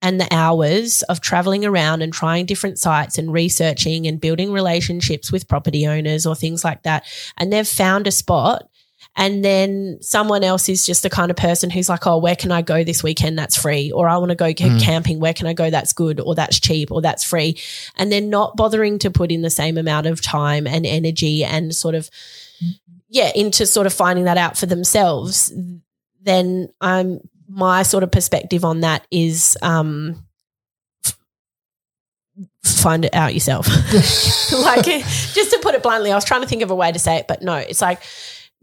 and 0.00 0.20
the 0.20 0.28
hours 0.32 1.02
of 1.04 1.20
traveling 1.20 1.64
around 1.64 2.02
and 2.02 2.12
trying 2.12 2.46
different 2.46 2.78
sites 2.78 3.18
and 3.18 3.32
researching 3.32 4.06
and 4.06 4.20
building 4.20 4.52
relationships 4.52 5.30
with 5.30 5.48
property 5.48 5.86
owners 5.86 6.26
or 6.26 6.34
things 6.34 6.64
like 6.64 6.82
that, 6.82 7.04
and 7.38 7.52
they've 7.52 7.68
found 7.68 8.06
a 8.06 8.10
spot 8.10 8.68
and 9.16 9.44
then 9.44 9.98
someone 10.00 10.42
else 10.42 10.68
is 10.68 10.86
just 10.86 11.02
the 11.02 11.10
kind 11.10 11.30
of 11.30 11.36
person 11.36 11.68
who's 11.68 11.88
like, 11.88 12.06
oh, 12.06 12.16
where 12.16 12.36
can 12.36 12.50
I 12.50 12.62
go 12.62 12.82
this 12.82 13.02
weekend 13.02 13.38
that's 13.38 13.60
free? 13.60 13.92
Or 13.92 14.08
I 14.08 14.16
want 14.16 14.30
to 14.30 14.34
go 14.34 14.46
Mm. 14.46 14.80
camping. 14.80 15.20
Where 15.20 15.34
can 15.34 15.46
I 15.46 15.52
go 15.52 15.68
that's 15.68 15.92
good 15.92 16.18
or 16.18 16.34
that's 16.34 16.58
cheap 16.58 16.90
or 16.90 17.02
that's 17.02 17.22
free? 17.22 17.58
And 17.96 18.10
they're 18.10 18.20
not 18.22 18.56
bothering 18.56 18.98
to 19.00 19.10
put 19.10 19.30
in 19.30 19.42
the 19.42 19.50
same 19.50 19.76
amount 19.76 20.06
of 20.06 20.22
time 20.22 20.66
and 20.66 20.86
energy 20.86 21.44
and 21.44 21.74
sort 21.74 21.94
of, 21.94 22.08
yeah, 23.12 23.30
into 23.34 23.66
sort 23.66 23.86
of 23.86 23.92
finding 23.92 24.24
that 24.24 24.38
out 24.38 24.56
for 24.56 24.64
themselves. 24.66 25.52
Then 26.22 26.68
I'm, 26.80 27.20
my 27.46 27.82
sort 27.82 28.02
of 28.02 28.10
perspective 28.10 28.64
on 28.64 28.80
that 28.80 29.06
is, 29.10 29.56
um, 29.60 30.24
find 32.64 33.04
it 33.04 33.14
out 33.14 33.34
yourself. 33.34 33.68
like 34.52 34.84
just 34.86 35.50
to 35.50 35.58
put 35.62 35.74
it 35.74 35.82
bluntly, 35.82 36.10
I 36.10 36.14
was 36.14 36.24
trying 36.24 36.40
to 36.42 36.46
think 36.46 36.62
of 36.62 36.70
a 36.70 36.74
way 36.74 36.90
to 36.90 36.98
say 36.98 37.16
it, 37.16 37.28
but 37.28 37.42
no, 37.42 37.56
it's 37.56 37.80
like 37.82 38.02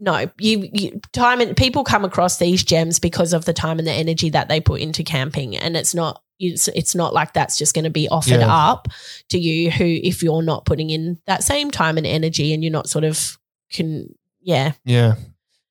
no, 0.02 0.30
you, 0.38 0.66
you 0.72 1.00
time 1.12 1.40
and 1.42 1.54
people 1.56 1.84
come 1.84 2.06
across 2.06 2.38
these 2.38 2.64
gems 2.64 2.98
because 2.98 3.34
of 3.34 3.44
the 3.44 3.52
time 3.52 3.78
and 3.78 3.86
the 3.86 3.92
energy 3.92 4.30
that 4.30 4.48
they 4.48 4.60
put 4.60 4.80
into 4.80 5.04
camping, 5.04 5.56
and 5.56 5.76
it's 5.76 5.94
not 5.94 6.22
it's, 6.38 6.68
it's 6.68 6.94
not 6.94 7.12
like 7.12 7.34
that's 7.34 7.58
just 7.58 7.74
going 7.74 7.84
to 7.84 7.90
be 7.90 8.08
offered 8.08 8.40
Yeah. 8.40 8.48
up 8.48 8.88
to 9.28 9.38
you 9.38 9.70
who 9.70 9.84
if 9.84 10.22
you're 10.22 10.42
not 10.42 10.64
putting 10.64 10.88
in 10.88 11.18
that 11.26 11.44
same 11.44 11.70
time 11.70 11.98
and 11.98 12.06
energy 12.06 12.54
and 12.54 12.64
you're 12.64 12.72
not 12.72 12.88
sort 12.88 13.04
of 13.04 13.38
can 13.70 14.12
yeah 14.40 14.72
Yeah. 14.84 15.14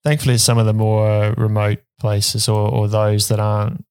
Thankfully, 0.03 0.37
some 0.37 0.57
of 0.57 0.65
the 0.65 0.73
more 0.73 1.09
uh, 1.09 1.33
remote 1.37 1.79
places 1.99 2.47
or, 2.47 2.69
or 2.71 2.87
those 2.87 3.27
that 3.27 3.39
aren't 3.39 3.83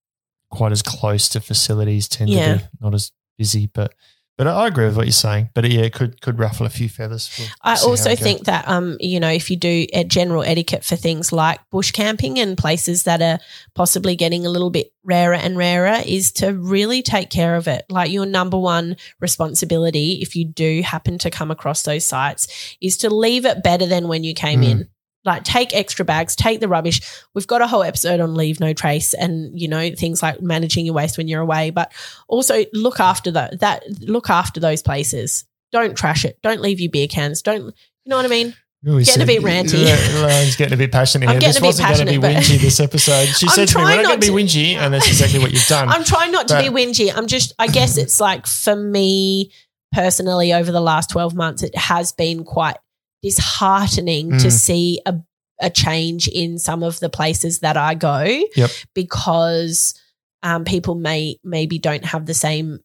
quite 0.51 0.73
as 0.73 0.81
close 0.83 1.29
to 1.31 1.41
facilities 1.41 2.09
tend 2.09 2.31
Yeah. 2.31 2.55
to 2.55 2.59
be 2.61 2.64
not 2.81 2.95
as 2.95 3.12
busy. 3.37 3.67
But 3.67 3.93
but 4.38 4.46
I 4.46 4.66
agree 4.68 4.87
with 4.87 4.96
what 4.96 5.05
you're 5.07 5.12
saying. 5.12 5.51
But 5.53 5.68
yeah, 5.70 5.83
it 5.83 5.92
could 5.92 6.20
could 6.22 6.38
ruffle 6.38 6.64
a 6.64 6.70
few 6.70 6.88
feathers. 6.88 7.29
We'll 7.38 7.48
I 7.62 7.72
also 7.72 8.11
goes. 8.11 8.20
think 8.20 8.44
that 8.44 8.66
um, 8.68 8.96
you 9.01 9.20
know, 9.20 9.29
if 9.29 9.51
you 9.51 9.57
do 9.57 9.87
a 9.92 10.05
general 10.05 10.42
etiquette 10.42 10.85
for 10.85 10.96
things 10.96 11.33
like 11.33 11.61
bush 11.70 11.90
camping 11.90 12.38
and 12.38 12.57
places 12.57 13.03
that 13.03 13.20
are 13.20 13.38
possibly 13.74 14.16
getting 14.16 14.46
a 14.46 14.48
little 14.51 14.70
bit 14.70 14.92
rarer 15.05 15.35
and 15.35 15.59
rarer, 15.59 16.01
is 16.07 16.33
to 16.33 16.53
really 16.55 17.03
take 17.03 17.29
care 17.31 17.57
of 17.57 17.66
it. 17.68 17.85
Like 17.90 18.11
your 18.11 18.27
number 18.27 18.59
one 18.59 18.96
responsibility, 19.20 20.20
if 20.22 20.35
you 20.37 20.44
do 20.44 20.83
happen 20.83 21.18
to 21.18 21.31
come 21.31 21.51
across 21.51 21.83
those 21.83 22.05
sites, 22.07 22.77
is 22.81 22.96
to 22.98 23.11
leave 23.11 23.44
it 23.44 23.62
better 23.62 23.87
than 23.87 24.09
when 24.09 24.24
you 24.24 24.35
came 24.35 24.62
Mm. 24.62 24.70
in. 24.70 24.88
Like 25.25 25.45
take 25.45 25.75
extra 25.75 26.05
bags, 26.05 26.37
take 26.37 26.61
the 26.61 26.69
rubbish. 26.69 27.01
We've 27.35 27.47
got 27.47 27.61
a 27.61 27.67
whole 27.67 27.83
episode 27.83 28.21
on 28.21 28.35
leave 28.35 28.61
no 28.61 28.73
trace 28.73 29.15
and 29.15 29.59
you 29.59 29.69
know 29.69 29.91
things 29.91 30.23
like 30.23 30.41
managing 30.41 30.87
your 30.87 30.95
waste 30.95 31.19
when 31.19 31.29
you're 31.29 31.43
away, 31.43 31.71
but 31.71 31.93
also 32.29 32.65
look 32.73 33.01
after 33.01 33.31
the, 33.31 33.57
that 33.61 33.83
look 34.01 34.31
after 34.31 34.61
those 34.61 34.83
places. 34.83 35.45
Don't 35.73 35.97
trash 35.97 36.25
it. 36.25 36.39
Don't 36.43 36.61
leave 36.61 36.81
your 36.81 36.91
beer 36.91 37.09
cans. 37.09 37.43
Don't 37.43 37.65
you 37.65 37.73
know 38.07 38.17
what 38.17 38.25
I 38.25 38.29
mean? 38.29 38.55
Ooh, 38.87 39.01
getting 39.01 39.01
a 39.01 39.05
said- 39.05 39.27
bit 39.27 39.43
ranty. 39.43 40.57
Getting 40.57 40.73
a 40.73 40.77
bit 40.77 40.93
passionate. 40.93 41.27
I'm 41.29 41.33
here. 41.33 41.41
getting 41.41 41.49
This 41.49 41.57
a 41.59 41.61
bit 41.61 41.67
wasn't 41.67 41.89
going 41.89 42.07
to 42.07 42.13
be 42.13 42.21
passionate, 42.21 42.59
whingy 42.61 42.63
this 42.63 42.81
episode. 42.81 43.27
She 43.27 43.47
I'm 43.49 43.53
said 43.53 43.69
to 43.69 43.79
me, 43.79 43.85
"We're 43.85 43.97
not 43.97 44.05
going 44.05 44.21
to 44.21 44.27
be 44.33 44.33
whingy," 44.33 44.75
and 44.77 44.95
that's 44.95 45.09
exactly 45.09 45.41
what 45.41 45.51
you've 45.51 45.67
done. 45.67 45.89
I'm 45.89 46.05
trying 46.05 46.31
not 46.31 46.47
to 46.49 46.59
be 46.59 46.69
whingy. 46.69 47.13
I'm 47.15 47.27
just, 47.27 47.55
I 47.59 47.67
guess 47.67 47.99
it's 47.99 48.21
like 48.21 48.47
for 48.47 48.77
me 48.77 49.51
personally, 49.93 50.53
over 50.53 50.71
the 50.71 50.81
last 50.81 51.11
12 51.11 51.35
months, 51.35 51.63
it 51.63 51.75
has 51.77 52.13
been 52.13 52.45
quite 52.45 52.77
disheartening 53.23 54.31
to 54.39 54.47
Mm. 54.49 54.53
see 54.53 55.01
a, 55.07 55.15
a 55.61 55.71
change 55.71 56.29
in 56.29 56.59
some 56.59 56.83
of 56.83 57.01
the 57.01 57.09
places 57.09 57.61
that 57.61 57.77
I 57.77 57.95
go 57.95 58.25
Yep. 58.57 58.71
because 58.95 59.95
um, 60.43 60.65
people 60.65 60.95
may 60.95 61.37
maybe 61.43 61.79
don't 61.79 62.05
have 62.05 62.27
the 62.27 62.35
same 62.35 62.79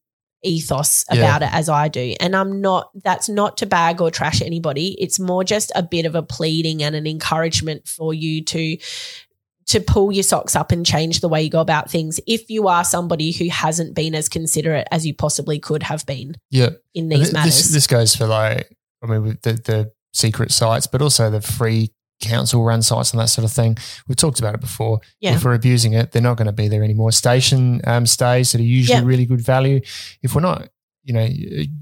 ethos 0.43 1.05
Yeah. 1.11 1.19
about 1.19 1.43
it 1.43 1.53
as 1.53 1.69
I 1.69 1.87
do. 1.87 2.15
And 2.19 2.35
I'm 2.35 2.59
not, 2.61 2.89
that's 3.03 3.29
not 3.29 3.57
to 3.57 3.65
bag 3.65 4.01
or 4.01 4.09
trash 4.11 4.41
anybody. 4.41 4.95
It's 4.99 5.19
more 5.19 5.43
just 5.43 5.71
a 5.75 5.83
bit 5.83 6.05
of 6.05 6.15
a 6.15 6.23
pleading 6.23 6.83
and 6.83 6.95
an 6.95 7.07
encouragement 7.07 7.87
for 7.87 8.13
you 8.13 8.43
to 8.45 8.77
to 9.65 9.79
pull 9.79 10.11
your 10.11 10.23
socks 10.23 10.57
up 10.57 10.73
and 10.73 10.85
change 10.85 11.21
the 11.21 11.29
way 11.29 11.41
you 11.41 11.49
go 11.49 11.61
about 11.61 11.89
things 11.89 12.19
if 12.27 12.49
you 12.49 12.67
are 12.67 12.83
somebody 12.83 13.31
who 13.31 13.47
hasn't 13.49 13.95
been 13.95 14.13
as 14.13 14.27
considerate 14.27 14.85
as 14.91 15.05
you 15.07 15.13
possibly 15.13 15.57
could 15.57 15.81
have 15.83 16.05
been 16.05 16.35
yeah, 16.51 16.71
in 16.93 17.07
these 17.07 17.27
Th- 17.29 17.33
matters. 17.33 17.55
This, 17.57 17.71
this 17.71 17.87
goes 17.87 18.13
for 18.13 18.27
like, 18.27 18.69
I 19.01 19.07
mean, 19.07 19.37
the, 19.41 19.53
the 19.53 19.91
secret 20.13 20.51
sites, 20.51 20.87
but 20.87 21.01
also 21.01 21.29
the 21.29 21.41
free 21.41 21.91
council 22.21 22.63
run 22.63 22.81
sites 22.81 23.11
and 23.11 23.19
that 23.19 23.27
sort 23.27 23.43
of 23.43 23.51
thing. 23.51 23.77
We've 24.07 24.15
talked 24.15 24.39
about 24.39 24.53
it 24.55 24.61
before. 24.61 24.99
Yeah. 25.19 25.35
If 25.35 25.43
we're 25.43 25.55
abusing 25.55 25.93
it, 25.93 26.11
they're 26.11 26.21
not 26.21 26.37
going 26.37 26.45
to 26.45 26.53
be 26.53 26.67
there 26.69 26.83
anymore. 26.83 27.11
Station 27.11 27.81
um, 27.85 28.05
stays 28.05 28.51
that 28.53 28.61
are 28.61 28.63
usually 28.63 28.99
Yeah. 28.99 29.05
really 29.05 29.25
good 29.25 29.41
value. 29.41 29.81
If 30.21 30.33
we're 30.35 30.41
not, 30.41 30.69
you 31.05 31.13
know, 31.13 31.27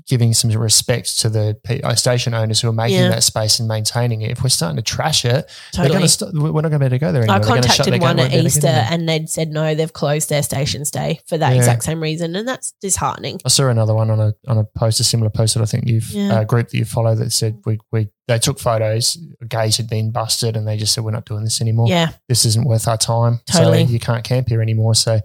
giving 0.08 0.34
some 0.34 0.50
respect 0.52 1.20
to 1.20 1.30
the 1.30 1.56
uh, 1.84 1.94
station 1.94 2.34
owners 2.34 2.60
who 2.60 2.68
are 2.70 2.74
making 2.74 2.98
Yeah. 2.98 3.10
that 3.10 3.24
space 3.24 3.60
and 3.60 3.68
maintaining 3.68 4.22
it, 4.24 4.32
if 4.32 4.42
we're 4.42 4.50
starting 4.50 4.78
to 4.78 4.82
trash 4.82 5.26
it, 5.26 5.48
totally. 5.74 6.08
st- 6.08 6.34
we're 6.34 6.50
not 6.62 6.70
going 6.70 6.72
to 6.74 6.80
be 6.80 6.86
able 6.86 6.96
to 6.96 7.00
go 7.00 7.12
there 7.12 7.22
anymore. 7.24 7.38
I 7.38 7.44
contacted 7.62 8.02
one 8.02 8.02
at 8.02 8.02
won't 8.02 8.18
be 8.18 8.24
able 8.24 8.32
to 8.42 8.46
Easter 8.48 8.62
get 8.62 8.70
in 8.70 8.74
there. 8.76 8.88
and 8.90 9.10
they'd 9.10 9.30
said 9.30 9.50
no, 9.52 9.76
they've 9.76 9.94
closed 9.94 10.30
their 10.30 10.42
station 10.42 10.86
stay 10.86 11.20
for 11.28 11.38
that 11.38 11.52
Yeah. 11.52 11.58
exact 11.60 11.84
same 11.84 12.02
reason. 12.02 12.36
And 12.36 12.48
that's 12.48 12.72
disheartening. 12.82 13.40
I 13.46 13.50
saw 13.50 13.68
another 13.70 13.94
one 13.94 14.10
on 14.10 14.20
a 14.20 14.34
on 14.48 14.58
a 14.58 14.64
post, 14.64 15.00
a 15.00 15.04
similar 15.04 15.30
post 15.30 15.54
that 15.54 15.62
I 15.62 15.66
think 15.66 15.88
you've 15.88 16.10
Yeah. 16.12 16.40
uh, 16.40 16.44
group 16.44 16.70
that 16.70 16.78
you 16.78 16.86
follow 16.86 17.14
that 17.16 17.32
said 17.32 17.60
we 17.66 17.78
we 17.92 18.10
they 18.28 18.40
took 18.40 18.60
photos, 18.60 19.18
a 19.42 19.46
gate 19.46 19.76
had 19.78 19.90
been 19.90 20.10
busted, 20.12 20.56
and 20.58 20.68
they 20.68 20.78
just 20.78 20.94
said 20.94 21.04
we're 21.04 21.12
not 21.12 21.26
doing 21.26 21.44
this 21.44 21.62
anymore. 21.62 21.88
Yeah. 21.90 22.10
This 22.28 22.46
isn't 22.46 22.66
worth 22.66 22.88
our 22.88 22.98
time. 22.98 23.42
Totally. 23.46 23.86
So 23.86 23.92
you 23.92 24.00
can't 24.00 24.24
camp 24.24 24.48
here 24.50 24.62
anymore. 24.62 24.96
So 24.96 25.20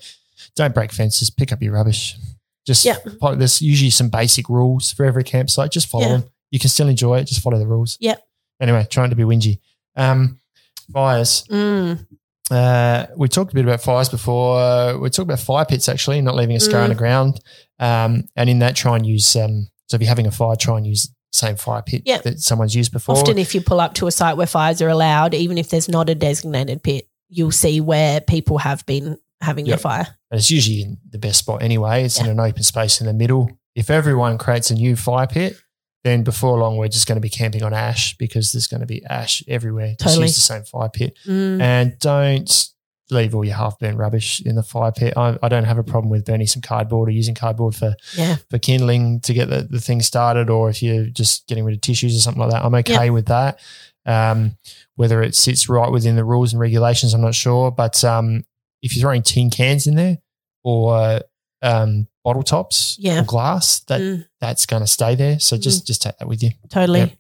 don't 0.55 0.75
break 0.75 0.93
fences. 0.93 1.31
Pick 1.31 1.53
up 1.53 1.63
your 1.63 1.73
rubbish. 1.75 2.17
Just 2.67 2.85
Yeah. 2.85 2.97
there's 3.37 3.63
usually 3.63 3.91
some 3.91 4.09
basic 4.09 4.49
rules 4.49 4.93
for 4.93 5.05
every 5.07 5.25
campsite. 5.25 5.71
Just 5.71 5.87
follow 5.89 6.05
Yeah. 6.07 6.13
them. 6.19 6.25
You 6.51 6.59
can 6.59 6.69
still 6.71 6.89
enjoy 6.89 7.19
it. 7.19 7.25
Just 7.25 7.41
follow 7.41 7.59
the 7.59 7.67
rules. 7.67 7.97
Yep. 8.01 8.23
Anyway, 8.61 8.87
trying 8.91 9.11
to 9.11 9.17
be 9.17 9.23
whingy. 9.25 9.59
Um, 9.97 10.41
fires. 10.93 11.45
Mm, 11.51 12.07
Uh, 12.49 13.07
we 13.17 13.27
talked 13.29 13.51
a 13.51 13.55
bit 13.57 13.65
about 13.65 13.81
fires 13.81 14.09
before. 14.09 14.61
Uh, 14.61 14.97
we 14.99 15.11
talked 15.11 15.25
about 15.29 15.41
fire 15.41 15.65
pits 15.65 15.89
actually, 15.89 16.21
not 16.21 16.37
leaving 16.37 16.55
a 16.55 16.61
scar 16.61 16.81
on 16.83 16.87
Mm. 16.87 16.93
the 16.93 16.95
ground. 16.95 17.41
Um, 17.81 18.29
and 18.37 18.49
in 18.49 18.61
that, 18.61 18.77
try 18.77 18.95
and 18.95 19.05
use. 19.05 19.35
Um, 19.35 19.67
so 19.89 19.97
if 19.97 20.01
you're 20.01 20.09
having 20.09 20.29
a 20.29 20.31
fire, 20.31 20.55
try 20.55 20.77
and 20.77 20.87
use 20.87 21.07
the 21.09 21.13
same 21.33 21.57
fire 21.57 21.83
pit 21.83 22.03
Yeah. 22.07 22.19
that 22.19 22.39
someone's 22.41 22.75
used 22.77 22.93
before. 22.93 23.17
often, 23.17 23.37
if 23.39 23.53
you 23.53 23.61
pull 23.61 23.81
up 23.81 23.95
to 23.95 24.07
a 24.07 24.13
site 24.13 24.37
where 24.37 24.47
fires 24.47 24.81
are 24.81 24.89
allowed, 24.89 25.35
even 25.35 25.59
if 25.59 25.71
there's 25.71 25.89
not 25.89 26.09
a 26.09 26.15
designated 26.15 26.85
pit, 26.85 27.09
you'll 27.29 27.51
see 27.51 27.81
where 27.81 28.21
people 28.21 28.59
have 28.59 28.87
been 28.87 29.19
having 29.41 29.67
Yep. 29.67 29.81
fire. 29.81 30.07
And 30.31 30.39
it's 30.39 30.51
usually 30.51 30.83
in 30.83 30.99
the 31.11 31.19
best 31.19 31.39
spot 31.39 31.63
anyway. 31.63 32.05
It's 32.05 32.21
in 32.21 32.27
an 32.27 32.41
open 32.41 32.63
space 32.63 33.01
in 33.01 33.07
the 33.07 33.13
middle. 33.13 33.51
If 33.75 33.91
everyone 33.91 34.39
creates 34.39 34.71
a 34.71 34.75
new 34.75 34.97
fire 34.97 35.27
pit, 35.27 35.57
then 36.05 36.23
before 36.23 36.59
long 36.59 36.77
we're 36.77 36.89
just 36.89 37.07
going 37.07 37.17
to 37.17 37.21
be 37.21 37.29
camping 37.29 37.63
on 37.63 37.75
ash 37.75 38.17
because 38.17 38.53
there's 38.53 38.67
going 38.69 38.81
to 38.81 38.87
be 38.87 39.05
ash 39.07 39.43
everywhere. 39.49 39.89
Just 39.99 40.15
Totally. 40.15 40.27
use 40.27 40.35
the 40.37 40.41
same 40.41 40.63
fire 40.63 40.89
pit. 40.89 41.17
Mm, 41.27 41.61
And 41.61 41.99
don't 41.99 42.69
leave 43.11 43.35
all 43.35 43.45
your 43.45 43.55
half 43.57 43.79
burnt 43.79 43.97
rubbish 43.99 44.41
in 44.45 44.55
the 44.57 44.63
fire 44.63 44.91
pit. 44.93 45.15
I, 45.17 45.37
I 45.43 45.49
don't 45.49 45.65
have 45.65 45.79
a 45.79 45.85
problem 45.85 46.11
with 46.11 46.25
burning 46.25 46.47
some 46.47 46.63
cardboard 46.63 47.09
or 47.09 47.13
using 47.13 47.35
cardboard 47.35 47.75
for, 47.77 47.95
yeah. 48.17 48.37
for 48.51 48.59
kindling 48.59 49.21
to 49.21 49.33
get 49.35 49.49
the, 49.49 49.63
the 49.69 49.81
thing 49.81 50.01
started, 50.03 50.49
or 50.51 50.71
if 50.71 50.83
you're 50.83 51.07
just 51.07 51.47
getting 51.47 51.65
rid 51.65 51.75
of 51.75 51.81
tissues 51.83 52.17
or 52.17 52.21
something 52.21 52.41
like 52.41 52.51
that. 52.51 52.65
I'm 52.65 52.75
okay 52.77 53.11
with 53.11 53.27
that. 53.27 53.61
Um, 54.07 54.57
whether 54.97 55.23
it 55.23 55.35
sits 55.35 55.69
right 55.69 55.91
within 55.91 56.17
the 56.17 56.25
rules 56.25 56.53
and 56.53 56.61
regulations, 56.61 57.15
I'm 57.15 57.21
not 57.21 57.35
sure. 57.35 57.71
But 57.71 58.03
um, 58.05 58.45
if 58.87 58.97
you're 58.97 59.03
throwing 59.03 59.23
tin 59.23 59.51
cans 59.51 59.87
in 59.87 59.95
there 59.97 60.19
or 60.65 61.21
um, 61.63 62.07
bottle 62.25 62.43
tops 62.43 62.97
Yeah. 62.99 63.21
or 63.21 63.25
glass, 63.25 63.81
that 63.89 64.01
Mm, 64.01 64.27
that's 64.41 64.65
going 64.67 64.83
to 64.83 64.87
stay 64.87 65.15
there. 65.15 65.39
So 65.39 65.57
just 65.59 65.87
just 65.87 66.03
take 66.03 66.17
that 66.19 66.29
with 66.29 66.43
you. 66.43 66.51
totally. 66.71 67.17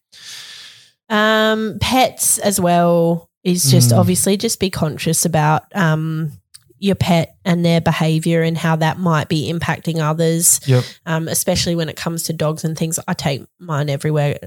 Um, 1.08 1.78
pets 1.80 2.38
as 2.38 2.60
well 2.60 3.30
is 3.44 3.70
just 3.70 3.90
Mm. 3.92 3.98
obviously 3.98 4.36
just 4.36 4.58
be 4.58 4.70
conscious 4.70 5.24
about 5.24 5.62
um, 5.74 6.32
your 6.78 6.96
pet 6.96 7.36
and 7.44 7.64
their 7.64 7.80
behavior 7.80 8.42
and 8.42 8.58
how 8.58 8.74
that 8.76 8.98
might 8.98 9.28
be 9.28 9.50
impacting 9.52 9.98
others. 10.00 10.60
Yep. 10.66 10.84
um, 11.06 11.28
especially 11.28 11.76
when 11.76 11.88
it 11.88 11.96
comes 11.96 12.24
to 12.24 12.32
dogs 12.32 12.64
and 12.64 12.76
things. 12.76 12.98
I 13.06 13.14
take 13.14 13.44
mine 13.60 13.88
everywhere. 13.88 14.38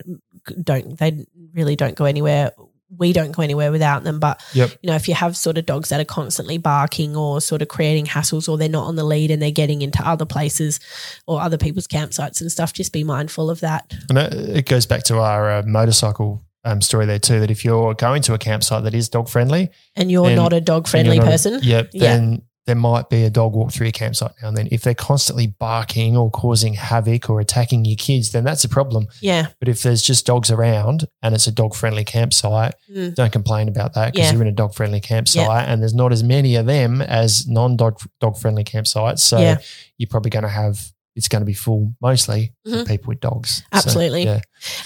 Don't 0.62 0.98
they 1.00 1.26
really 1.54 1.76
don't 1.78 1.96
go 1.96 2.06
anywhere? 2.06 2.52
We 2.98 3.14
don't 3.14 3.32
go 3.32 3.44
anywhere 3.44 3.72
without 3.72 4.04
them. 4.04 4.20
But 4.20 4.42
Yep. 4.54 4.72
you 4.82 4.90
know, 4.90 4.96
if 4.96 5.08
you 5.08 5.14
have 5.14 5.38
sort 5.38 5.58
of 5.58 5.66
dogs 5.66 5.90
that 5.90 6.00
are 6.00 6.06
constantly 6.06 6.58
barking 6.58 7.16
or 7.16 7.40
sort 7.42 7.62
of 7.62 7.68
creating 7.68 8.08
hassles, 8.08 8.50
or 8.50 8.58
they're 8.58 8.70
not 8.70 8.88
on 8.88 8.96
the 8.96 9.04
lead 9.04 9.32
and 9.32 9.42
they're 9.42 9.52
getting 9.52 9.82
into 9.82 10.06
other 10.08 10.26
places 10.26 10.80
or 11.28 11.42
other 11.42 11.58
people's 11.58 11.88
campsites 11.88 12.42
and 12.42 12.52
stuff, 12.52 12.74
just 12.74 12.92
be 12.92 13.04
mindful 13.04 13.50
of 13.50 13.60
that. 13.60 13.94
And 14.10 14.18
it, 14.18 14.66
goes 14.66 14.86
back 14.86 15.04
to 15.04 15.20
our 15.20 15.52
uh, 15.52 15.64
motorcycle 15.66 16.44
um, 16.66 16.82
story 16.82 17.06
there 17.06 17.20
too. 17.20 17.40
That 17.40 17.52
if 17.52 17.64
you're 17.64 17.94
going 17.94 18.22
to 18.24 18.34
a 18.34 18.38
campsite 18.38 18.84
that 18.84 18.94
is 18.94 19.10
dog 19.10 19.30
friendly, 19.30 19.70
And 19.96 20.12
you're 20.12 20.36
not 20.36 20.54
a 20.54 20.62
dog 20.62 20.88
friendly 20.88 21.20
person. 21.20 21.60
Yep. 21.62 21.90
Yeah. 21.94 22.02
Then 22.02 22.42
there 22.70 22.76
might 22.76 23.10
be 23.10 23.24
a 23.24 23.30
dog 23.32 23.54
walk 23.54 23.72
through 23.72 23.88
your 23.88 23.92
campsite 23.92 24.32
now 24.42 24.48
and 24.50 24.56
then. 24.56 24.68
If 24.72 24.84
they're 24.84 24.94
constantly 24.94 25.48
barking 25.48 26.16
or 26.16 26.30
causing 26.30 26.76
havoc 26.76 27.28
or 27.30 27.40
attacking 27.40 27.84
your 27.84 27.96
kids, 27.98 28.32
then 28.32 28.44
that's 28.44 28.64
a 28.64 28.70
problem. 28.70 29.08
Yeah. 29.22 29.48
But 29.60 29.70
if 29.70 29.82
there's 29.82 30.04
just 30.04 30.28
dogs 30.28 30.52
around 30.52 31.08
and 31.24 31.34
it's 31.34 31.48
a 31.48 31.52
dog 31.52 31.74
friendly 31.74 32.06
campsite, 32.06 32.76
Mm. 32.96 33.16
don't 33.16 33.32
complain 33.32 33.68
about 33.68 33.96
that 33.96 34.14
because 34.14 34.28
Yeah. 34.28 34.34
you're 34.34 34.44
in 34.44 34.48
a 34.48 34.52
dog 34.52 34.76
friendly 34.76 35.00
campsite 35.00 35.68
and 35.68 35.82
there's 35.82 35.96
not 35.96 36.12
as 36.14 36.24
many 36.24 36.56
of 36.56 36.68
them 36.68 37.02
as 37.02 37.48
non 37.48 37.76
dog 37.76 38.00
dog 38.22 38.38
friendly 38.38 38.64
campsites. 38.64 39.20
So 39.20 39.40
Yeah. 39.40 39.58
you're 39.98 40.08
probably 40.08 40.30
going 40.30 40.44
to 40.44 40.50
have 40.50 40.80
it's 41.16 41.28
going 41.28 41.42
to 41.42 41.46
be 41.46 41.54
full 41.54 41.94
mostly 42.02 42.54
Mhm. 42.66 42.88
people 42.88 43.10
with 43.10 43.20
dogs. 43.20 43.58
So, 43.58 43.64
Absolutely. 43.80 44.24
yeah. 44.24 44.40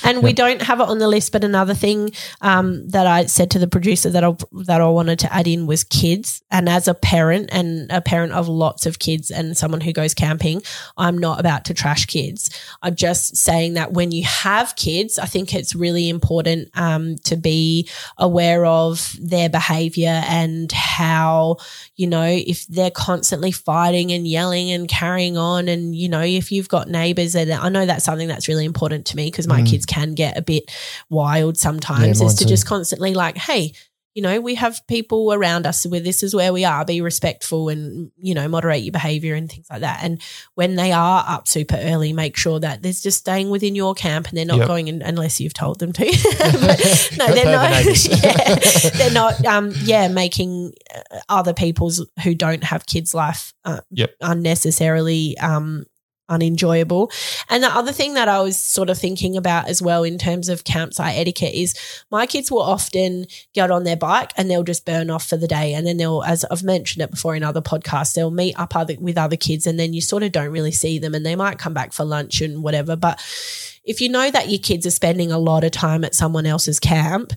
And 0.03 0.23
we 0.23 0.33
don't 0.33 0.61
have 0.61 0.79
it 0.79 0.87
on 0.87 0.99
the 0.99 1.07
list, 1.07 1.31
but 1.31 1.43
another 1.43 1.73
thing 1.73 2.11
um, 2.41 2.87
that 2.89 3.07
I 3.07 3.25
said 3.25 3.51
to 3.51 3.59
the 3.59 3.67
producer 3.67 4.09
that 4.09 4.23
I 4.23 4.35
that 4.65 4.81
I 4.81 4.87
wanted 4.87 5.19
to 5.19 5.33
add 5.33 5.47
in 5.47 5.65
was 5.67 5.83
kids. 5.83 6.41
And 6.51 6.69
as 6.69 6.87
a 6.87 6.93
parent 6.93 7.49
and 7.51 7.91
a 7.91 8.01
parent 8.01 8.33
of 8.33 8.47
lots 8.47 8.85
of 8.85 8.99
kids 8.99 9.31
and 9.31 9.57
someone 9.57 9.81
who 9.81 9.93
goes 9.93 10.13
camping, 10.13 10.61
I'm 10.97 11.17
not 11.17 11.39
about 11.39 11.65
to 11.65 11.73
trash 11.73 12.05
kids. 12.05 12.49
I'm 12.81 12.95
just 12.95 13.35
saying 13.35 13.73
that 13.73 13.93
when 13.93 14.11
you 14.11 14.23
have 14.23 14.75
kids, 14.75 15.17
I 15.17 15.25
think 15.25 15.53
it's 15.53 15.75
really 15.75 16.09
important 16.09 16.69
um, 16.77 17.15
to 17.23 17.35
be 17.35 17.89
aware 18.17 18.65
of 18.65 19.15
their 19.19 19.49
behavior 19.49 20.21
and 20.27 20.71
how 20.71 21.57
you 21.95 22.07
know 22.07 22.25
if 22.25 22.67
they're 22.67 22.91
constantly 22.91 23.51
fighting 23.51 24.11
and 24.11 24.27
yelling 24.27 24.71
and 24.71 24.87
carrying 24.87 25.37
on, 25.37 25.67
and 25.67 25.95
you 25.95 26.09
know 26.09 26.21
if 26.21 26.51
you've 26.51 26.69
got 26.69 26.89
neighbors 26.89 27.35
and 27.35 27.51
I 27.51 27.69
know 27.69 27.85
that's 27.85 28.05
something 28.05 28.27
that's 28.27 28.47
really 28.47 28.65
important 28.65 29.05
to 29.07 29.15
me 29.15 29.27
because 29.27 29.47
my 29.47 29.62
Mm. 29.63 29.69
kids 29.71 29.85
can 29.85 30.13
get 30.13 30.37
a 30.37 30.41
bit 30.41 30.71
wild 31.09 31.57
sometimes 31.57 32.19
Yeah, 32.21 32.27
is 32.27 32.35
to 32.35 32.43
too. 32.45 32.49
just 32.49 32.65
constantly 32.65 33.13
like, 33.13 33.37
hey, 33.37 33.73
you 34.15 34.21
know, 34.21 34.39
we 34.39 34.53
have 34.53 34.79
people 34.85 35.33
around 35.33 35.65
us 35.65 35.87
where 35.87 35.99
this 35.99 36.21
is 36.21 36.35
where 36.35 36.53
we 36.53 36.63
are, 36.65 36.85
be 36.85 37.01
respectful 37.01 37.69
and, 37.69 38.11
you 38.21 38.35
know, 38.35 38.47
moderate 38.47 38.83
your 38.83 38.91
behavior 38.91 39.33
and 39.33 39.49
things 39.51 39.65
like 39.71 39.81
that. 39.81 40.01
And 40.03 40.21
when 40.53 40.75
they 40.75 40.91
are 40.91 41.25
up 41.27 41.47
super 41.47 41.77
early, 41.81 42.13
make 42.13 42.37
sure 42.37 42.59
that 42.59 42.83
they're 42.83 42.93
just 42.93 43.17
staying 43.17 43.49
within 43.49 43.73
your 43.73 43.95
camp 43.95 44.27
and 44.27 44.37
they're 44.37 44.45
not 44.45 44.59
Yep. 44.59 44.67
going 44.67 44.87
in 44.87 45.01
unless 45.01 45.39
you've 45.41 45.55
told 45.55 45.79
them 45.79 45.93
to. 45.93 46.05
But 46.05 47.17
no, 47.17 47.33
they're 47.33 47.45
They're 47.45 47.57
not. 47.57 48.07
yeah, 48.23 48.89
they're 48.99 49.11
not. 49.11 49.43
Um, 49.45 49.73
yeah, 49.81 50.07
making 50.09 50.73
uh, 50.93 51.19
other 51.27 51.55
people's 51.55 52.05
who 52.23 52.35
don't 52.35 52.63
have 52.65 52.85
kids' 52.85 53.15
life 53.15 53.55
uh, 53.65 53.81
Yep. 53.89 54.11
unnecessarily 54.21 55.37
um, 55.39 55.85
unenjoyable. 56.33 57.11
And 57.49 57.63
the 57.63 57.67
other 57.67 57.91
thing 57.91 58.15
that 58.15 58.27
I 58.27 58.41
was 58.41 58.57
sort 58.57 58.89
of 58.89 58.97
thinking 58.97 59.37
about 59.37 59.67
as 59.67 59.81
well 59.81 60.03
in 60.03 60.17
terms 60.17 60.49
of 60.49 60.63
campsite 60.63 61.15
etiquette 61.15 61.53
is 61.53 61.75
my 62.11 62.25
kids 62.25 62.51
will 62.51 62.61
often 62.61 63.25
get 63.53 63.71
on 63.71 63.83
their 63.83 63.95
bike 63.95 64.31
and 64.35 64.49
they'll 64.49 64.63
just 64.63 64.85
burn 64.85 65.09
off 65.09 65.27
for 65.27 65.37
the 65.37 65.47
day. 65.47 65.73
And 65.73 65.85
then 65.85 65.97
they'll, 65.97 66.23
as 66.23 66.43
I've 66.45 66.63
mentioned 66.63 67.03
it 67.03 67.11
before 67.11 67.35
in 67.35 67.43
other 67.43 67.61
podcasts, 67.61 68.13
they'll 68.13 68.31
meet 68.31 68.59
up 68.59 68.75
other, 68.75 68.95
with 68.99 69.17
other 69.17 69.37
kids 69.37 69.67
and 69.67 69.79
then 69.79 69.93
you 69.93 70.01
sort 70.01 70.23
of 70.23 70.31
don't 70.31 70.51
really 70.51 70.71
see 70.71 70.99
them 70.99 71.15
and 71.15 71.25
they 71.25 71.35
might 71.35 71.59
come 71.59 71.73
back 71.73 71.93
for 71.93 72.03
lunch 72.03 72.41
and 72.41 72.63
whatever. 72.63 72.95
But 72.95 73.19
if 73.83 74.01
you 74.01 74.09
know 74.09 74.31
that 74.31 74.49
your 74.49 74.59
kids 74.59 74.85
are 74.85 74.91
spending 74.91 75.31
a 75.31 75.37
lot 75.37 75.63
of 75.63 75.71
time 75.71 76.03
at 76.03 76.15
someone 76.15 76.45
else's 76.45 76.79
camp, 76.79 77.33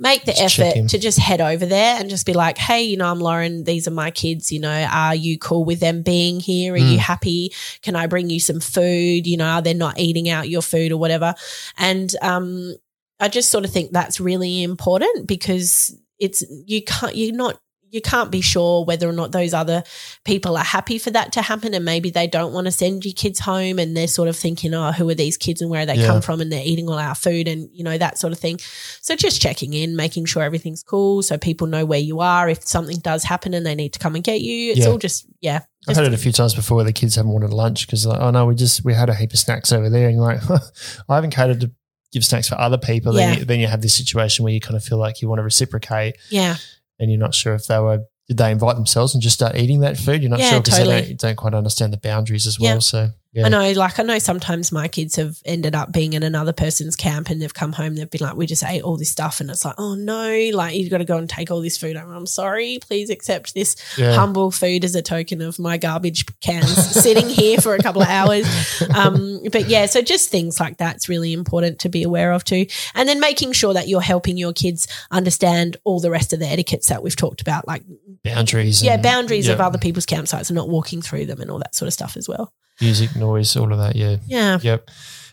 make 0.00 0.24
the 0.24 0.32
effort 0.40 0.88
to 0.88 0.98
just 0.98 1.18
head 1.18 1.40
over 1.40 1.66
there 1.66 2.00
and 2.00 2.08
just 2.08 2.24
be 2.24 2.32
like, 2.32 2.56
hey, 2.56 2.82
you 2.82 2.96
know, 2.96 3.10
I'm 3.10 3.20
Lauren. 3.20 3.64
These 3.64 3.86
are 3.86 3.92
my 3.92 4.10
kids. 4.10 4.50
You 4.50 4.58
know, 4.58 4.88
are 4.90 5.14
you 5.14 5.38
cool 5.38 5.64
with 5.64 5.78
them 5.80 6.02
being 6.02 6.40
here? 6.40 6.72
Are 6.72 6.78
you 6.78 6.96
Mm. 6.98 7.02
happy? 7.02 7.52
Can 7.82 7.94
I 7.94 8.06
bring 8.06 8.30
you 8.30 8.40
some 8.40 8.60
food? 8.60 9.26
You 9.26 9.36
know, 9.36 9.46
are 9.46 9.62
they 9.62 9.74
not 9.74 9.98
eating 9.98 10.30
out 10.30 10.48
your 10.48 10.62
food 10.62 10.90
or 10.90 10.96
whatever? 10.96 11.34
And 11.76 12.14
um, 12.22 12.74
I 13.20 13.28
just 13.28 13.50
sort 13.50 13.66
of 13.66 13.70
think 13.70 13.92
that's 13.92 14.20
really 14.20 14.62
important 14.62 15.26
because 15.26 15.94
it's 16.18 16.42
you 16.66 16.82
can't 16.82 17.14
you're 17.14 17.36
not 17.36 17.60
you 17.90 18.00
can't 18.00 18.30
be 18.30 18.40
sure 18.40 18.84
whether 18.84 19.08
or 19.08 19.12
not 19.12 19.32
those 19.32 19.52
other 19.52 19.82
people 20.24 20.56
are 20.56 20.64
happy 20.64 20.98
for 20.98 21.10
that 21.10 21.32
to 21.32 21.42
happen 21.42 21.74
and 21.74 21.84
maybe 21.84 22.10
they 22.10 22.26
don't 22.26 22.52
want 22.52 22.66
to 22.66 22.70
send 22.70 23.04
your 23.04 23.14
kids 23.14 23.40
home 23.40 23.78
and 23.78 23.96
they're 23.96 24.06
sort 24.08 24.28
of 24.28 24.36
thinking 24.36 24.72
oh 24.74 24.92
who 24.92 25.08
are 25.08 25.14
these 25.14 25.36
kids 25.36 25.60
and 25.60 25.70
where 25.70 25.84
they 25.86 25.94
Yeah. 25.96 26.06
come 26.06 26.20
from 26.22 26.40
and 26.40 26.50
they're 26.52 26.62
eating 26.64 26.88
all 26.88 26.98
our 26.98 27.14
food 27.14 27.48
and 27.48 27.68
you 27.72 27.82
know 27.84 27.98
that 27.98 28.18
sort 28.18 28.32
of 28.32 28.38
thing 28.38 28.58
so 29.00 29.16
just 29.16 29.40
checking 29.42 29.72
in 29.74 29.96
making 29.96 30.24
sure 30.26 30.42
everything's 30.42 30.82
cool 30.82 31.22
so 31.22 31.36
people 31.38 31.66
know 31.66 31.84
where 31.84 31.98
you 31.98 32.20
are 32.20 32.48
if 32.48 32.66
something 32.66 32.98
does 33.00 33.24
happen 33.24 33.54
and 33.54 33.66
they 33.66 33.74
need 33.74 33.92
to 33.92 33.98
come 33.98 34.14
and 34.14 34.24
get 34.24 34.40
you 34.40 34.70
it's 34.72 34.80
Yeah. 34.80 34.86
all 34.88 34.98
just 34.98 35.26
yeah 35.40 35.60
I've 35.88 35.96
had 35.96 36.04
it 36.06 36.12
a 36.12 36.18
few 36.18 36.32
times 36.32 36.54
before 36.54 36.76
where 36.76 36.84
the 36.84 36.92
kids 36.92 37.14
haven't 37.16 37.32
wanted 37.32 37.52
lunch 37.54 37.86
because 37.86 38.04
like, 38.06 38.20
oh 38.20 38.30
no, 38.30 38.44
we 38.44 38.54
just 38.54 38.84
we 38.84 38.92
had 38.92 39.08
a 39.08 39.14
heap 39.14 39.32
of 39.32 39.38
snacks 39.38 39.72
over 39.72 39.88
there, 39.88 40.08
and 40.08 40.16
you're 40.18 40.26
like, 40.26 40.40
I 41.08 41.14
haven't 41.14 41.30
catered 41.30 41.60
to 41.62 41.70
give 42.12 42.22
snacks 42.22 42.50
for 42.50 42.56
other 42.56 42.76
people. 42.76 43.14
Then, 43.14 43.38
you, 43.38 43.44
then 43.46 43.60
you 43.60 43.66
have 43.66 43.80
this 43.80 43.94
situation 43.94 44.42
where 44.44 44.52
you 44.52 44.60
kind 44.60 44.76
of 44.76 44.84
feel 44.84 44.98
like 44.98 45.22
you 45.22 45.28
want 45.30 45.38
to 45.38 45.42
reciprocate, 45.42 46.16
yeah 46.28 46.56
and 47.00 47.10
you're 47.10 47.18
not 47.18 47.34
sure 47.34 47.54
if 47.54 47.66
they 47.66 47.78
were 47.80 48.04
did 48.28 48.36
they 48.36 48.52
invite 48.52 48.76
themselves 48.76 49.12
and 49.12 49.20
just 49.20 49.34
start 49.34 49.56
eating 49.56 49.80
that 49.80 49.96
food. 49.96 50.22
You're 50.22 50.30
not 50.30 50.38
Yeah, 50.38 50.50
sure 50.50 50.60
because 50.60 50.78
totally. 50.78 51.00
they 51.00 51.06
don't, 51.08 51.18
don't 51.20 51.36
quite 51.36 51.54
understand 51.54 51.92
the 51.92 51.96
boundaries 51.96 52.46
as 52.46 52.60
well. 52.60 52.74
Yeah. 52.74 52.78
So 52.78 53.08
yeah, 53.32 53.46
I 53.46 53.48
know, 53.48 53.72
like 53.72 54.00
I 54.00 54.02
know 54.02 54.18
sometimes 54.18 54.72
my 54.72 54.88
kids 54.88 55.14
have 55.14 55.40
ended 55.44 55.76
up 55.76 55.92
being 55.92 56.14
in 56.14 56.24
another 56.24 56.52
person's 56.52 56.96
camp 56.96 57.30
and 57.30 57.40
they've 57.40 57.54
come 57.54 57.72
home, 57.72 57.94
they've 57.94 58.10
been 58.10 58.22
like, 58.22 58.34
we 58.34 58.44
just 58.44 58.64
ate 58.64 58.82
all 58.82 58.96
this 58.96 59.10
stuff 59.10 59.40
and 59.40 59.48
it's 59.48 59.64
like, 59.64 59.76
oh 59.78 59.94
no, 59.94 60.50
like 60.52 60.74
you've 60.74 60.90
got 60.90 60.98
to 60.98 61.04
go 61.04 61.16
and 61.16 61.30
take 61.30 61.48
all 61.48 61.60
this 61.60 61.78
food. 61.78 61.96
I'm, 61.96 62.10
I'm 62.10 62.26
sorry, 62.26 62.80
please 62.80 63.08
accept 63.08 63.54
this 63.54 63.76
yeah. 63.96 64.14
humble 64.14 64.50
food 64.50 64.84
as 64.84 64.96
a 64.96 65.02
token 65.02 65.42
of 65.42 65.60
my 65.60 65.76
garbage 65.76 66.26
cans 66.40 66.74
sitting 67.02 67.28
here 67.28 67.58
for 67.58 67.76
a 67.76 67.78
couple 67.78 68.02
of 68.02 68.08
hours. 68.08 68.48
Um, 68.92 69.42
but 69.52 69.68
yeah, 69.68 69.86
so 69.86 70.02
just 70.02 70.28
things 70.30 70.58
like 70.58 70.78
that's 70.78 71.08
really 71.08 71.32
important 71.32 71.78
to 71.80 71.88
be 71.88 72.02
aware 72.02 72.32
of 72.32 72.42
too. 72.42 72.66
And 72.96 73.08
then 73.08 73.20
making 73.20 73.52
sure 73.52 73.74
that 73.74 73.86
you're 73.86 74.00
helping 74.00 74.38
your 74.38 74.52
kids 74.52 74.88
understand 75.12 75.76
all 75.84 76.00
the 76.00 76.10
rest 76.10 76.32
of 76.32 76.40
the 76.40 76.48
etiquettes 76.48 76.88
that 76.88 77.04
we've 77.04 77.14
talked 77.14 77.40
about, 77.40 77.68
like 77.68 77.84
boundaries. 78.24 78.82
yeah, 78.82 78.94
and, 78.94 79.02
boundaries 79.04 79.46
of 79.46 79.60
other 79.60 79.78
people's 79.78 80.06
campsites 80.06 80.50
and 80.50 80.56
not 80.56 80.68
walking 80.68 81.00
through 81.00 81.26
them 81.26 81.40
and 81.40 81.48
all 81.48 81.58
that 81.58 81.76
sort 81.76 81.86
of 81.86 81.92
stuff 81.92 82.16
as 82.16 82.28
well. 82.28 82.52
Music, 82.80 83.14
noise, 83.16 83.56
all 83.56 83.72
of 83.72 83.78
that. 83.78 83.96
Yeah, 83.96 84.16
Yeah. 84.26 84.58
Yep. 84.62 84.88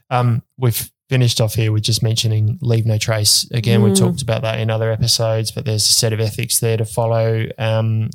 Um, 0.10 0.42
we've 0.58 0.90
finished 1.10 1.40
off 1.42 1.54
here 1.56 1.72
with 1.72 1.84
just 1.84 2.04
mentioning 2.04 2.58
leave 2.62 2.86
no 2.86 2.98
trace. 2.98 3.50
Again, 3.52 3.82
we've 3.82 3.94
Mm. 3.94 4.00
talked 4.00 4.22
about 4.22 4.42
that 4.42 4.60
in 4.60 4.70
other 4.70 4.92
episodes, 4.92 5.52
but 5.52 5.66
there's 5.66 5.86
a 5.86 5.94
set 5.94 6.12
of 6.14 6.20
ethics 6.20 6.60
there 6.60 6.78
to 6.78 6.86
follow. 6.86 7.46
Um, 7.58 8.10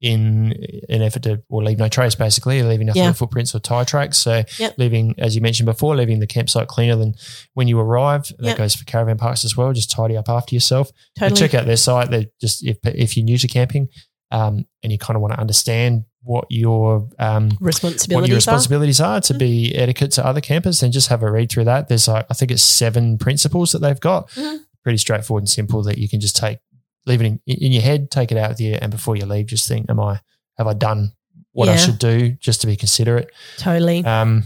in 0.00 0.52
an 0.88 1.00
effort 1.00 1.22
to 1.22 1.40
or 1.48 1.62
leave 1.62 1.78
no 1.78 1.86
trace, 1.88 2.16
basically, 2.16 2.60
leaving 2.64 2.88
nothing 2.88 3.04
Yeah. 3.04 3.12
footprints 3.12 3.54
or 3.54 3.60
tire 3.60 3.84
tracks. 3.84 4.18
So 4.18 4.42
Yep. 4.58 4.74
leaving, 4.76 5.14
as 5.18 5.36
you 5.36 5.40
mentioned 5.40 5.66
before, 5.66 5.94
leaving 5.94 6.18
the 6.18 6.26
campsite 6.26 6.66
cleaner 6.66 6.96
than 6.96 7.14
when 7.54 7.68
you 7.68 7.78
arrive. 7.78 8.32
That 8.40 8.58
goes 8.58 8.74
for 8.74 8.84
caravan 8.84 9.16
parks 9.16 9.44
as 9.44 9.56
well. 9.56 9.72
Just 9.72 9.92
tidy 9.92 10.16
up 10.16 10.28
after 10.28 10.56
yourself. 10.56 10.90
Totally. 11.16 11.38
check 11.38 11.54
out 11.54 11.66
their 11.66 11.76
site. 11.76 12.10
They 12.10 12.26
just 12.40 12.64
if 12.66 12.78
if 12.84 13.16
you're 13.16 13.22
new 13.24 13.38
to 13.38 13.46
camping, 13.46 13.86
um, 14.32 14.66
and 14.82 14.90
you 14.90 14.98
kind 14.98 15.14
of 15.16 15.20
want 15.22 15.34
to 15.34 15.40
understand 15.40 16.04
what 16.24 16.46
your 16.50 17.08
um, 17.18 17.50
what 17.50 17.60
Responsibilities. 17.66 18.28
your 18.28 18.34
are. 18.36 18.38
responsibilities 18.38 19.00
are 19.00 19.20
Mm-hmm. 19.20 19.32
to 19.34 19.38
be 19.38 19.74
etiquette 19.76 20.12
to 20.12 20.26
other 20.26 20.40
campers, 20.40 20.80
then 20.80 20.90
just 20.92 21.08
have 21.08 21.22
a 21.22 21.30
read 21.30 21.50
through 21.50 21.64
that. 21.64 21.88
There's 21.88 22.08
like 22.08 22.26
I 22.30 22.34
think 22.34 22.50
it's 22.50 22.62
seven 22.62 23.18
principles 23.18 23.72
that 23.72 23.78
they've 23.80 24.00
got. 24.00 24.30
Mhm. 24.30 24.58
Pretty 24.82 24.98
straightforward 24.98 25.42
and 25.42 25.48
simple 25.50 25.82
that 25.84 25.98
you 25.98 26.08
can 26.08 26.18
just 26.20 26.34
take, 26.36 26.58
leave 27.06 27.20
it 27.22 27.26
in, 27.26 27.40
in 27.46 27.70
your 27.72 27.82
head, 27.82 28.10
take 28.10 28.32
it 28.32 28.38
out 28.38 28.50
with 28.50 28.60
you, 28.60 28.74
and 28.80 28.90
before 28.90 29.14
you 29.16 29.26
leave, 29.26 29.46
just 29.46 29.68
think, 29.68 29.86
am 29.90 30.00
I 30.00 30.20
have 30.58 30.66
I 30.66 30.74
done 30.74 31.12
what 31.52 31.68
I 31.68 31.76
should 31.76 31.98
do 31.98 32.30
just 32.32 32.60
to 32.62 32.66
be 32.66 32.76
considerate? 32.76 33.30
Totally. 33.58 34.04
Um, 34.04 34.44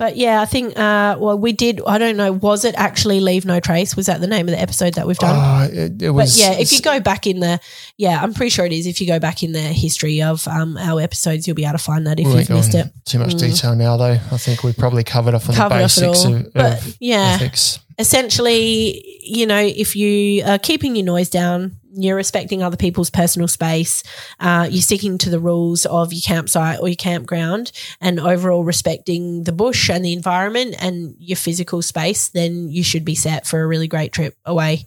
But 0.00 0.16
yeah, 0.16 0.40
I 0.40 0.46
think, 0.46 0.78
uh, 0.78 1.18
well, 1.20 1.38
we 1.38 1.52
did, 1.52 1.82
I 1.86 1.98
don't 1.98 2.16
know, 2.16 2.32
was 2.32 2.64
it 2.64 2.74
actually 2.78 3.20
Leave 3.20 3.44
No 3.44 3.60
Trace? 3.60 3.94
Was 3.96 4.06
that 4.06 4.22
the 4.22 4.26
name 4.26 4.48
of 4.48 4.52
the 4.52 4.58
episode 4.58 4.94
that 4.94 5.06
we've 5.06 5.18
done? 5.18 5.36
oh, 5.36 5.64
it, 5.70 6.00
it 6.02 6.12
but 6.14 6.34
yeah, 6.34 6.52
if 6.52 6.72
you 6.72 6.80
go 6.80 7.00
back 7.00 7.26
in 7.26 7.40
the, 7.40 7.60
yeah, 7.98 8.18
I'm 8.22 8.32
pretty 8.32 8.48
sure 8.48 8.64
it 8.64 8.72
is. 8.72 8.86
If 8.86 9.02
you 9.02 9.06
go 9.06 9.18
back 9.18 9.42
in 9.42 9.52
the 9.52 9.60
history 9.60 10.22
of 10.22 10.48
um, 10.48 10.78
our 10.78 11.02
episodes, 11.02 11.46
you'll 11.46 11.54
be 11.54 11.64
able 11.66 11.72
to 11.76 11.84
find 11.84 12.06
that 12.06 12.18
if 12.18 12.26
we 12.26 12.32
you've 12.38 12.48
missed 12.48 12.74
it. 12.74 12.90
Too 13.04 13.18
much 13.18 13.34
Mm. 13.34 13.40
detail 13.40 13.76
now, 13.76 13.98
though. 13.98 14.12
I 14.32 14.36
think 14.38 14.62
we've 14.64 14.74
probably 14.74 15.04
covered 15.04 15.34
off 15.34 15.50
on 15.50 15.54
Covered 15.54 15.74
the 15.76 15.82
basics 15.84 16.24
all. 16.24 16.34
of, 16.34 16.52
But 16.54 16.96
yeah, 16.98 17.32
ethics. 17.34 17.78
essentially, 17.98 19.18
you 19.22 19.46
know, 19.46 19.60
if 19.60 19.96
you 19.96 20.42
are 20.44 20.58
keeping 20.58 20.96
your 20.96 21.04
noise 21.04 21.28
down, 21.28 21.76
you're 21.92 22.16
respecting 22.16 22.62
other 22.62 22.76
people's 22.76 23.10
personal 23.10 23.48
space, 23.48 24.02
uh, 24.38 24.68
you're 24.70 24.82
sticking 24.82 25.18
to 25.18 25.30
the 25.30 25.40
rules 25.40 25.86
of 25.86 26.12
your 26.12 26.22
campsite 26.22 26.78
or 26.80 26.88
your 26.88 26.96
campground, 26.96 27.72
and 28.00 28.20
overall 28.20 28.64
respecting 28.64 29.44
the 29.44 29.52
bush 29.52 29.90
and 29.90 30.04
the 30.04 30.12
environment 30.12 30.74
and 30.80 31.14
your 31.18 31.36
physical 31.36 31.82
space, 31.82 32.28
then 32.28 32.68
you 32.68 32.82
should 32.82 33.04
be 33.04 33.14
set 33.14 33.46
for 33.46 33.60
a 33.60 33.66
really 33.66 33.88
great 33.88 34.12
trip 34.12 34.34
away. 34.44 34.86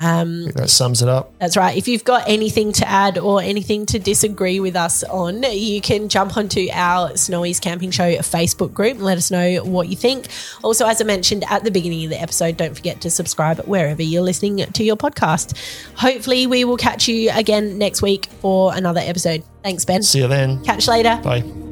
Um, 0.00 0.46
that 0.52 0.70
sums 0.70 1.02
it 1.02 1.08
up. 1.08 1.32
that's 1.38 1.56
right. 1.58 1.76
If 1.76 1.86
you've 1.86 2.04
got 2.04 2.26
anything 2.26 2.72
to 2.72 2.88
add 2.88 3.18
or 3.18 3.42
anything 3.42 3.84
to 3.86 3.98
disagree 3.98 4.58
with 4.58 4.74
us 4.74 5.04
on, 5.04 5.42
you 5.42 5.80
can 5.82 6.08
jump 6.08 6.36
onto 6.38 6.68
our 6.72 7.16
Snowy's 7.16 7.60
Camping 7.60 7.90
Show 7.90 8.10
Facebook 8.16 8.72
group 8.72 8.94
and 8.94 9.04
let 9.04 9.18
us 9.18 9.30
know 9.30 9.58
what 9.62 9.88
you 9.88 9.96
think. 9.96 10.28
Also, 10.64 10.86
as 10.86 11.00
I 11.00 11.04
mentioned 11.04 11.44
at 11.50 11.64
the 11.64 11.70
beginning 11.70 12.04
of 12.04 12.10
the 12.10 12.20
episode, 12.20 12.56
don't 12.56 12.74
forget 12.74 13.02
to 13.02 13.10
subscribe 13.10 13.58
wherever 13.66 14.02
you're 14.02 14.22
listening 14.22 14.58
to 14.58 14.82
your 14.82 14.96
podcast. 14.96 15.56
Hopefully, 15.96 16.46
we 16.46 16.64
will 16.64 16.78
catch 16.78 17.06
you 17.06 17.30
again 17.34 17.76
next 17.76 18.00
week 18.00 18.26
for 18.40 18.74
another 18.74 19.00
episode. 19.00 19.42
Thanks, 19.62 19.84
Ben. 19.84 20.02
See 20.02 20.20
you 20.20 20.28
then. 20.28 20.64
Catch 20.64 20.86
you 20.86 20.94
later. 20.94 21.20
Bye. 21.22 21.69